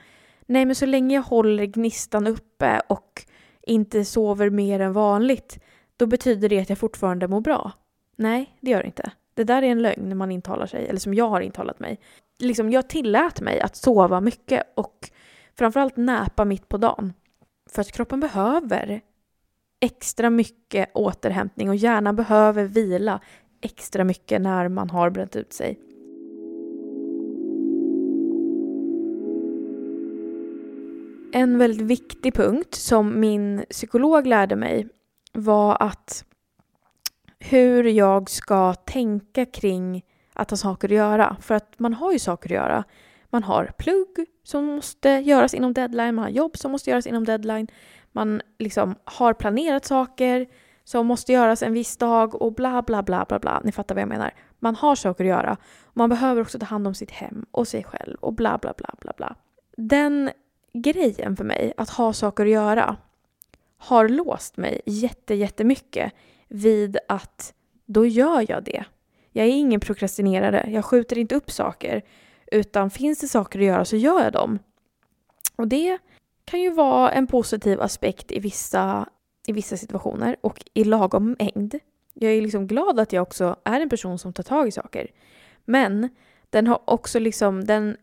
nej 0.45 0.65
men 0.65 0.75
så 0.75 0.85
länge 0.85 1.15
jag 1.15 1.23
håller 1.23 1.65
gnistan 1.65 2.27
uppe 2.27 2.81
och 2.89 3.25
inte 3.61 4.05
sover 4.05 4.49
mer 4.49 4.79
än 4.79 4.93
vanligt, 4.93 5.59
då 5.97 6.05
betyder 6.05 6.49
det 6.49 6.59
att 6.59 6.69
jag 6.69 6.77
fortfarande 6.77 7.27
mår 7.27 7.41
bra. 7.41 7.71
Nej, 8.15 8.57
det 8.59 8.71
gör 8.71 8.79
det 8.79 8.87
inte. 8.87 9.11
Det 9.33 9.43
där 9.43 9.61
är 9.61 9.67
en 9.67 9.81
lögn 9.81 10.17
man 10.17 10.31
intalar 10.31 10.65
sig, 10.65 10.87
eller 10.87 10.99
som 10.99 11.13
jag 11.13 11.29
har 11.29 11.41
intalat 11.41 11.79
mig. 11.79 11.99
Liksom, 12.41 12.71
jag 12.71 12.89
tillät 12.89 13.41
mig 13.41 13.61
att 13.61 13.75
sova 13.75 14.21
mycket 14.21 14.63
och 14.75 15.09
framförallt 15.57 15.97
näpa 15.97 16.45
mitt 16.45 16.69
på 16.69 16.77
dagen. 16.77 17.13
För 17.69 17.81
att 17.81 17.91
kroppen 17.91 18.19
behöver 18.19 19.01
extra 19.81 20.29
mycket 20.29 20.89
återhämtning 20.93 21.69
och 21.69 21.75
hjärnan 21.75 22.15
behöver 22.15 22.63
vila 22.63 23.21
extra 23.61 24.03
mycket 24.03 24.41
när 24.41 24.67
man 24.67 24.89
har 24.89 25.09
bränt 25.09 25.35
ut 25.35 25.53
sig. 25.53 25.79
En 31.33 31.57
väldigt 31.57 31.87
viktig 31.87 32.33
punkt 32.33 32.75
som 32.75 33.19
min 33.19 33.65
psykolog 33.69 34.27
lärde 34.27 34.55
mig 34.55 34.87
var 35.33 35.77
att 35.83 36.25
hur 37.39 37.83
jag 37.83 38.29
ska 38.29 38.73
tänka 38.73 39.45
kring 39.45 40.03
att 40.33 40.49
ha 40.49 40.57
saker 40.57 40.87
att 40.87 40.95
göra. 40.95 41.37
För 41.41 41.55
att 41.55 41.79
man 41.79 41.93
har 41.93 42.11
ju 42.11 42.19
saker 42.19 42.49
att 42.49 42.55
göra. 42.55 42.83
Man 43.29 43.43
har 43.43 43.71
plugg 43.77 44.27
som 44.43 44.65
måste 44.65 45.09
göras 45.09 45.53
inom 45.53 45.73
deadline, 45.73 46.15
man 46.15 46.23
har 46.23 46.29
jobb 46.29 46.57
som 46.57 46.71
måste 46.71 46.89
göras 46.89 47.07
inom 47.07 47.25
deadline. 47.25 47.67
Man 48.11 48.41
liksom 48.59 48.95
har 49.03 49.33
planerat 49.33 49.85
saker 49.85 50.47
som 50.83 51.07
måste 51.07 51.33
göras 51.33 51.63
en 51.63 51.73
viss 51.73 51.97
dag 51.97 52.41
och 52.41 52.53
bla 52.53 52.81
bla 52.81 53.03
bla 53.03 53.25
bla 53.29 53.39
bla. 53.39 53.61
Ni 53.63 53.71
fattar 53.71 53.95
vad 53.95 54.01
jag 54.01 54.09
menar. 54.09 54.33
Man 54.59 54.75
har 54.75 54.95
saker 54.95 55.23
att 55.23 55.29
göra. 55.29 55.57
Man 55.93 56.09
behöver 56.09 56.41
också 56.41 56.59
ta 56.59 56.65
hand 56.65 56.87
om 56.87 56.93
sitt 56.93 57.11
hem 57.11 57.45
och 57.51 57.67
sig 57.67 57.83
själv 57.83 58.17
och 58.19 58.33
bla 58.33 58.57
bla 58.57 58.73
bla 58.77 58.95
bla 58.99 59.13
bla. 59.17 59.35
Den 59.77 60.31
grejen 60.73 61.37
för 61.37 61.43
mig, 61.43 61.73
att 61.77 61.89
ha 61.89 62.13
saker 62.13 62.43
att 62.43 62.51
göra, 62.51 62.97
har 63.77 64.09
låst 64.09 64.57
mig 64.57 64.81
jätte, 64.85 65.35
jättemycket 65.35 66.13
vid 66.47 66.97
att 67.07 67.53
då 67.85 68.05
gör 68.05 68.45
jag 68.51 68.63
det. 68.63 68.83
Jag 69.31 69.45
är 69.45 69.49
ingen 69.49 69.79
prokrastinerare, 69.79 70.69
jag 70.71 70.85
skjuter 70.85 71.17
inte 71.17 71.35
upp 71.35 71.51
saker, 71.51 72.01
utan 72.51 72.89
finns 72.89 73.19
det 73.19 73.27
saker 73.27 73.59
att 73.59 73.65
göra 73.65 73.85
så 73.85 73.95
gör 73.95 74.23
jag 74.23 74.33
dem. 74.33 74.59
Och 75.55 75.67
det 75.67 75.97
kan 76.45 76.61
ju 76.61 76.71
vara 76.73 77.11
en 77.11 77.27
positiv 77.27 77.81
aspekt 77.81 78.31
i 78.31 78.39
vissa, 78.39 79.09
i 79.47 79.51
vissa 79.51 79.77
situationer 79.77 80.35
och 80.41 80.65
i 80.73 80.83
lagom 80.83 81.35
mängd. 81.39 81.79
Jag 82.13 82.31
är 82.33 82.41
liksom 82.41 82.67
glad 82.67 82.99
att 82.99 83.13
jag 83.13 83.21
också 83.21 83.55
är 83.63 83.81
en 83.81 83.89
person 83.89 84.19
som 84.19 84.33
tar 84.33 84.43
tag 84.43 84.67
i 84.67 84.71
saker. 84.71 85.07
Men 85.65 86.09
den 86.49 86.67
har 86.67 86.81
också 86.85 87.19
liksom, 87.19 87.65
den, 87.65 87.97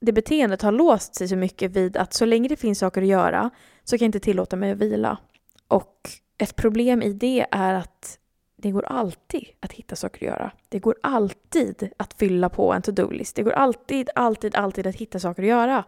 det 0.00 0.12
beteendet 0.12 0.62
har 0.62 0.72
låst 0.72 1.14
sig 1.14 1.28
så 1.28 1.36
mycket 1.36 1.70
vid 1.70 1.96
att 1.96 2.12
så 2.12 2.24
länge 2.24 2.48
det 2.48 2.56
finns 2.56 2.78
saker 2.78 3.02
att 3.02 3.08
göra 3.08 3.50
så 3.84 3.98
kan 3.98 4.04
jag 4.04 4.08
inte 4.08 4.20
tillåta 4.20 4.56
mig 4.56 4.72
att 4.72 4.78
vila. 4.78 5.18
Och 5.68 6.10
ett 6.38 6.56
problem 6.56 7.02
i 7.02 7.12
det 7.12 7.46
är 7.50 7.74
att 7.74 8.18
det 8.64 8.70
går 8.70 8.84
alltid 8.84 9.44
att 9.60 9.72
hitta 9.72 9.96
saker 9.96 10.26
att 10.26 10.32
göra. 10.32 10.52
Det 10.68 10.78
går 10.78 10.94
alltid 11.02 11.90
att 11.96 12.14
fylla 12.14 12.48
på 12.48 12.72
en 12.72 12.82
to-do-list. 12.82 13.36
Det 13.36 13.42
går 13.42 13.52
alltid, 13.52 14.10
alltid, 14.14 14.56
alltid 14.56 14.86
att 14.86 14.94
hitta 14.94 15.18
saker 15.18 15.42
att 15.42 15.48
göra. 15.48 15.84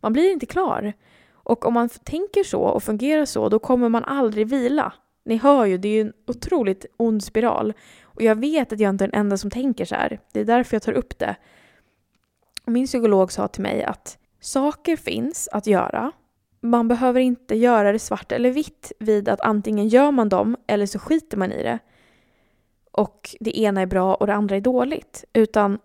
Man 0.00 0.12
blir 0.12 0.32
inte 0.32 0.46
klar. 0.46 0.92
Och 1.32 1.66
om 1.66 1.74
man 1.74 1.88
tänker 1.88 2.44
så 2.44 2.60
och 2.60 2.82
fungerar 2.82 3.24
så, 3.24 3.48
då 3.48 3.58
kommer 3.58 3.88
man 3.88 4.04
aldrig 4.04 4.46
vila. 4.46 4.92
Ni 5.24 5.36
hör 5.36 5.64
ju, 5.64 5.78
det 5.78 5.88
är 5.88 5.92
ju 5.92 6.00
en 6.00 6.12
otroligt 6.26 6.86
ond 6.96 7.24
spiral. 7.24 7.72
Och 8.02 8.22
jag 8.22 8.34
vet 8.34 8.72
att 8.72 8.80
jag 8.80 8.90
inte 8.90 9.04
är 9.04 9.08
den 9.08 9.20
enda 9.20 9.36
som 9.36 9.50
tänker 9.50 9.84
så 9.84 9.94
här. 9.94 10.20
Det 10.32 10.40
är 10.40 10.44
därför 10.44 10.74
jag 10.74 10.82
tar 10.82 10.92
upp 10.92 11.18
det. 11.18 11.36
Min 12.64 12.86
psykolog 12.86 13.32
sa 13.32 13.48
till 13.48 13.62
mig 13.62 13.82
att 13.82 14.18
saker 14.40 14.96
finns 14.96 15.48
att 15.52 15.66
göra. 15.66 16.12
Man 16.60 16.88
behöver 16.88 17.20
inte 17.20 17.56
göra 17.56 17.92
det 17.92 17.98
svart 17.98 18.32
eller 18.32 18.50
vitt 18.50 18.92
vid 18.98 19.28
att 19.28 19.40
antingen 19.40 19.88
gör 19.88 20.10
man 20.10 20.28
dem 20.28 20.56
eller 20.66 20.86
så 20.86 20.98
skiter 20.98 21.36
man 21.36 21.52
i 21.52 21.62
det. 21.62 21.78
Och 22.96 23.36
det 23.40 23.58
ena 23.58 23.80
är 23.80 23.86
bra 23.86 24.14
och 24.14 24.26
det 24.26 24.34
andra 24.34 24.56
är 24.56 24.60
dåligt. 24.60 25.24
Utan 25.32 25.78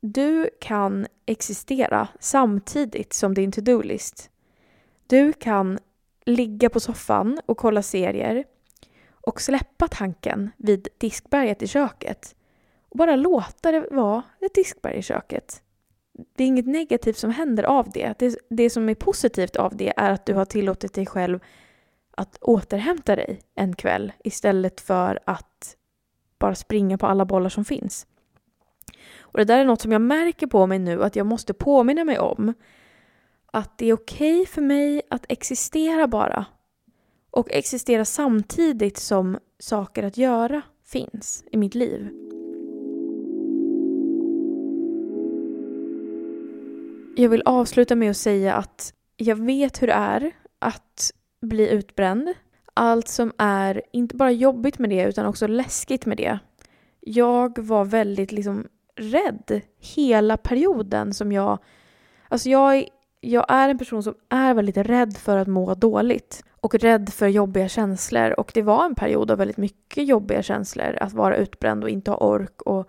du 0.00 0.50
kan 0.60 1.06
existera 1.26 2.08
samtidigt 2.20 3.12
som 3.12 3.34
din 3.34 3.52
to-do-list. 3.52 4.30
Du 5.06 5.32
kan 5.32 5.78
ligga 6.24 6.70
på 6.70 6.80
soffan 6.80 7.40
och 7.46 7.58
kolla 7.58 7.82
serier 7.82 8.44
och 9.10 9.40
släppa 9.40 9.88
tanken 9.88 10.50
vid 10.56 10.88
diskberget 10.98 11.62
i 11.62 11.66
köket 11.66 12.34
och 12.88 12.98
bara 12.98 13.16
låta 13.16 13.72
det 13.72 13.86
vara 13.90 14.22
ett 14.40 14.54
diskberg 14.54 14.96
i 14.96 15.02
köket. 15.02 15.62
Det 16.36 16.44
är 16.44 16.48
inget 16.48 16.66
negativt 16.66 17.16
som 17.16 17.30
händer 17.30 17.62
av 17.62 17.90
det. 17.90 18.18
det. 18.18 18.36
Det 18.50 18.70
som 18.70 18.88
är 18.88 18.94
positivt 18.94 19.56
av 19.56 19.76
det 19.76 19.92
är 19.96 20.10
att 20.10 20.26
du 20.26 20.34
har 20.34 20.44
tillåtit 20.44 20.94
dig 20.94 21.06
själv 21.06 21.40
att 22.16 22.38
återhämta 22.40 23.16
dig 23.16 23.40
en 23.54 23.76
kväll 23.76 24.12
istället 24.24 24.80
för 24.80 25.20
att 25.24 25.76
bara 26.44 26.54
springa 26.54 26.98
på 26.98 27.06
alla 27.06 27.24
bollar 27.24 27.48
som 27.48 27.64
finns. 27.64 28.06
Och 29.20 29.38
det 29.38 29.44
där 29.44 29.58
är 29.58 29.64
något 29.64 29.80
som 29.80 29.92
jag 29.92 30.00
märker 30.00 30.46
på 30.46 30.66
mig 30.66 30.78
nu 30.78 31.02
att 31.02 31.16
jag 31.16 31.26
måste 31.26 31.54
påminna 31.54 32.04
mig 32.04 32.18
om 32.18 32.54
att 33.46 33.78
det 33.78 33.86
är 33.86 33.92
okej 33.92 34.40
okay 34.40 34.46
för 34.46 34.62
mig 34.62 35.02
att 35.10 35.24
existera 35.28 36.06
bara. 36.06 36.46
Och 37.30 37.48
existera 37.50 38.04
samtidigt 38.04 38.96
som 38.96 39.38
saker 39.58 40.02
att 40.02 40.16
göra 40.16 40.62
finns 40.86 41.44
i 41.50 41.56
mitt 41.56 41.74
liv. 41.74 42.08
Jag 47.16 47.28
vill 47.28 47.42
avsluta 47.44 47.94
med 47.94 48.10
att 48.10 48.16
säga 48.16 48.54
att 48.54 48.94
jag 49.16 49.36
vet 49.36 49.82
hur 49.82 49.86
det 49.86 49.92
är 49.92 50.32
att 50.58 51.10
bli 51.40 51.70
utbränd. 51.70 52.28
Allt 52.74 53.08
som 53.08 53.32
är 53.38 53.82
inte 53.92 54.16
bara 54.16 54.30
jobbigt 54.30 54.78
med 54.78 54.90
det 54.90 55.04
utan 55.04 55.26
också 55.26 55.46
läskigt 55.46 56.06
med 56.06 56.16
det. 56.16 56.38
Jag 57.00 57.58
var 57.58 57.84
väldigt 57.84 58.32
liksom 58.32 58.66
rädd 58.96 59.60
hela 59.78 60.36
perioden 60.36 61.14
som 61.14 61.32
jag... 61.32 61.58
Alltså 62.28 62.48
jag 62.48 62.88
jag 63.24 63.46
är 63.48 63.68
en 63.68 63.78
person 63.78 64.02
som 64.02 64.14
är 64.28 64.54
väldigt 64.54 64.76
rädd 64.76 65.16
för 65.16 65.36
att 65.36 65.48
må 65.48 65.74
dåligt 65.74 66.44
och 66.60 66.74
rädd 66.74 67.12
för 67.12 67.26
jobbiga 67.26 67.68
känslor. 67.68 68.40
Och 68.40 68.50
det 68.54 68.62
var 68.62 68.84
en 68.84 68.94
period 68.94 69.30
av 69.30 69.38
väldigt 69.38 69.56
mycket 69.56 70.08
jobbiga 70.08 70.42
känslor. 70.42 70.96
Att 71.00 71.12
vara 71.12 71.36
utbränd 71.36 71.84
och 71.84 71.90
inte 71.90 72.10
ha 72.10 72.18
ork. 72.18 72.62
Och 72.62 72.88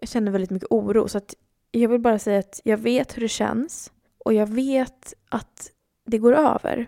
jag 0.00 0.08
kände 0.08 0.30
väldigt 0.30 0.50
mycket 0.50 0.68
oro. 0.70 1.08
Så 1.08 1.18
att 1.18 1.34
jag 1.70 1.88
vill 1.88 2.00
bara 2.00 2.18
säga 2.18 2.38
att 2.38 2.60
jag 2.64 2.76
vet 2.76 3.16
hur 3.16 3.22
det 3.22 3.28
känns. 3.28 3.92
Och 4.18 4.34
jag 4.34 4.46
vet 4.46 5.14
att 5.28 5.70
det 6.06 6.18
går 6.18 6.34
över. 6.34 6.86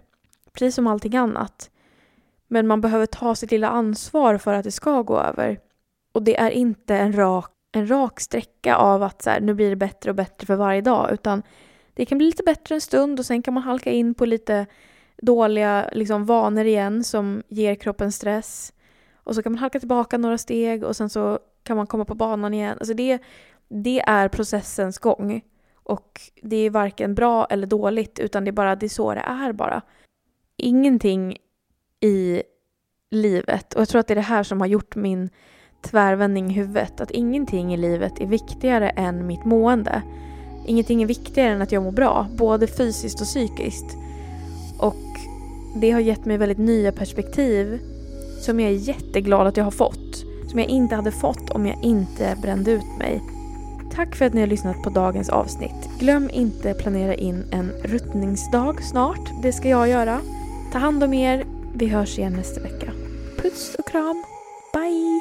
Precis 0.53 0.74
som 0.74 0.87
allting 0.87 1.16
annat. 1.16 1.70
Men 2.55 2.67
man 2.67 2.81
behöver 2.81 3.07
ta 3.07 3.35
sitt 3.35 3.51
lilla 3.51 3.69
ansvar 3.69 4.38
för 4.38 4.55
att 4.55 4.64
det 4.64 4.71
ska 4.71 5.03
gå 5.03 5.19
över. 5.19 5.59
Och 6.12 6.23
det 6.23 6.37
är 6.37 6.51
inte 6.51 6.97
en 6.97 7.12
rak, 7.17 7.51
en 7.73 7.90
rak 7.90 8.21
sträcka 8.21 8.77
av 8.77 9.03
att 9.03 9.23
så 9.23 9.31
här, 9.31 9.40
nu 9.40 9.55
blir 9.55 9.71
det 9.71 9.77
bättre 9.77 10.11
och 10.11 10.17
bättre 10.17 10.47
för 10.47 10.57
varje 10.57 10.81
dag. 10.81 11.12
Utan 11.12 11.43
det 11.95 12.07
kan 12.07 12.19
bli 12.19 12.27
lite 12.27 12.43
bättre 12.43 12.75
en 12.75 12.81
stund 12.81 13.19
och 13.19 13.27
sen 13.27 13.43
kan 13.43 13.55
man 13.55 13.62
halka 13.62 13.90
in 13.90 14.15
på 14.15 14.27
lite 14.27 14.67
dåliga 15.17 15.88
liksom, 15.92 16.25
vanor 16.25 16.65
igen 16.65 17.05
som 17.05 17.42
ger 17.48 17.75
kroppen 17.75 18.13
stress. 18.13 18.73
Och 19.15 19.35
så 19.35 19.42
kan 19.42 19.52
man 19.52 19.59
halka 19.59 19.79
tillbaka 19.79 20.19
några 20.19 20.38
steg 20.38 20.85
och 20.85 20.96
sen 20.96 21.11
så 21.11 21.38
kan 21.63 21.77
man 21.77 21.87
komma 21.87 22.05
på 22.05 22.15
banan 22.15 22.55
igen. 22.55 22.77
Alltså 22.79 22.94
det, 22.94 23.19
det 23.69 24.00
är 24.00 24.29
processens 24.29 24.98
gång. 24.98 25.42
Och 25.75 26.21
det 26.42 26.57
är 26.57 26.71
varken 26.71 27.15
bra 27.15 27.46
eller 27.50 27.67
dåligt 27.67 28.19
utan 28.19 28.44
det 28.44 28.50
är 28.50 28.52
bara 28.52 28.77
det 28.77 28.87
är 28.87 28.88
så 28.88 29.15
det 29.15 29.21
är 29.21 29.52
bara. 29.52 29.83
Ingenting 30.57 31.37
i 32.05 32.42
livet, 33.11 33.75
och 33.75 33.81
jag 33.81 33.88
tror 33.88 34.00
att 34.00 34.07
det 34.07 34.15
är 34.15 34.17
det 34.17 34.21
här 34.21 34.42
som 34.42 34.61
har 34.61 34.67
gjort 34.67 34.96
min 34.96 35.31
tvärvändning 35.83 36.50
i 36.50 36.52
huvudet, 36.52 37.00
att 37.00 37.11
ingenting 37.11 37.75
i 37.75 37.77
livet 37.77 38.21
är 38.21 38.27
viktigare 38.27 38.88
än 38.90 39.27
mitt 39.27 39.44
mående. 39.44 40.02
Ingenting 40.67 41.02
är 41.02 41.07
viktigare 41.07 41.52
än 41.52 41.63
att 41.63 41.73
jag 41.73 41.83
mår 41.83 41.92
bra, 41.92 42.27
både 42.38 42.67
fysiskt 42.67 43.21
och 43.21 43.27
psykiskt. 43.27 43.96
Och 44.79 45.05
det 45.77 45.90
har 45.90 46.00
gett 46.00 46.25
mig 46.25 46.38
väldigt 46.38 46.59
nya 46.59 46.92
perspektiv 46.92 47.81
som 48.40 48.61
jag 48.61 48.71
är 48.71 48.77
jätteglad 48.77 49.46
att 49.46 49.57
jag 49.57 49.65
har 49.65 49.71
fått. 49.71 50.25
Som 50.50 50.59
jag 50.59 50.69
inte 50.69 50.94
hade 50.94 51.11
fått 51.11 51.50
om 51.50 51.67
jag 51.67 51.85
inte 51.85 52.37
brände 52.42 52.71
ut 52.71 52.98
mig. 52.98 53.23
Tack 53.94 54.17
för 54.17 54.25
att 54.25 54.35
ni 54.35 54.40
har 54.40 54.48
lyssnat 54.48 54.83
på 54.83 54.90
dagens 54.90 55.29
avsnitt. 55.29 55.90
Glöm 55.98 56.31
inte 56.33 56.75
planera 56.75 57.15
in 57.15 57.44
en 57.52 57.71
ruttningsdag 57.85 58.83
snart. 58.83 59.42
Det 59.42 59.52
ska 59.52 59.69
jag 59.69 59.88
göra. 59.88 60.21
Ta 60.73 60.79
hand 60.79 61.05
om 61.05 61.15
er. 61.15 61.54
Vi 61.77 61.87
hörs 61.87 62.18
igen 62.18 62.33
nästa 62.33 62.60
vecka. 62.60 62.92
Puss 63.37 63.75
och 63.79 63.88
kram. 63.88 64.25
Bye! 64.72 65.20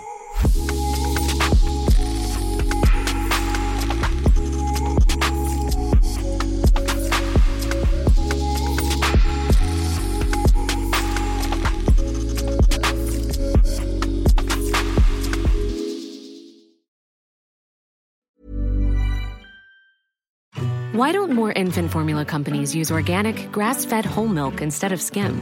Why 20.94 21.12
don't 21.12 21.32
more 21.32 21.52
infant 21.52 21.92
formula 21.92 22.24
companies 22.24 22.76
use 22.76 22.92
organic, 22.92 23.52
grass 23.52 23.86
fed 23.86 24.06
whole 24.06 24.28
milk 24.28 24.62
instead 24.62 24.92
of 24.92 25.02
skim? 25.02 25.42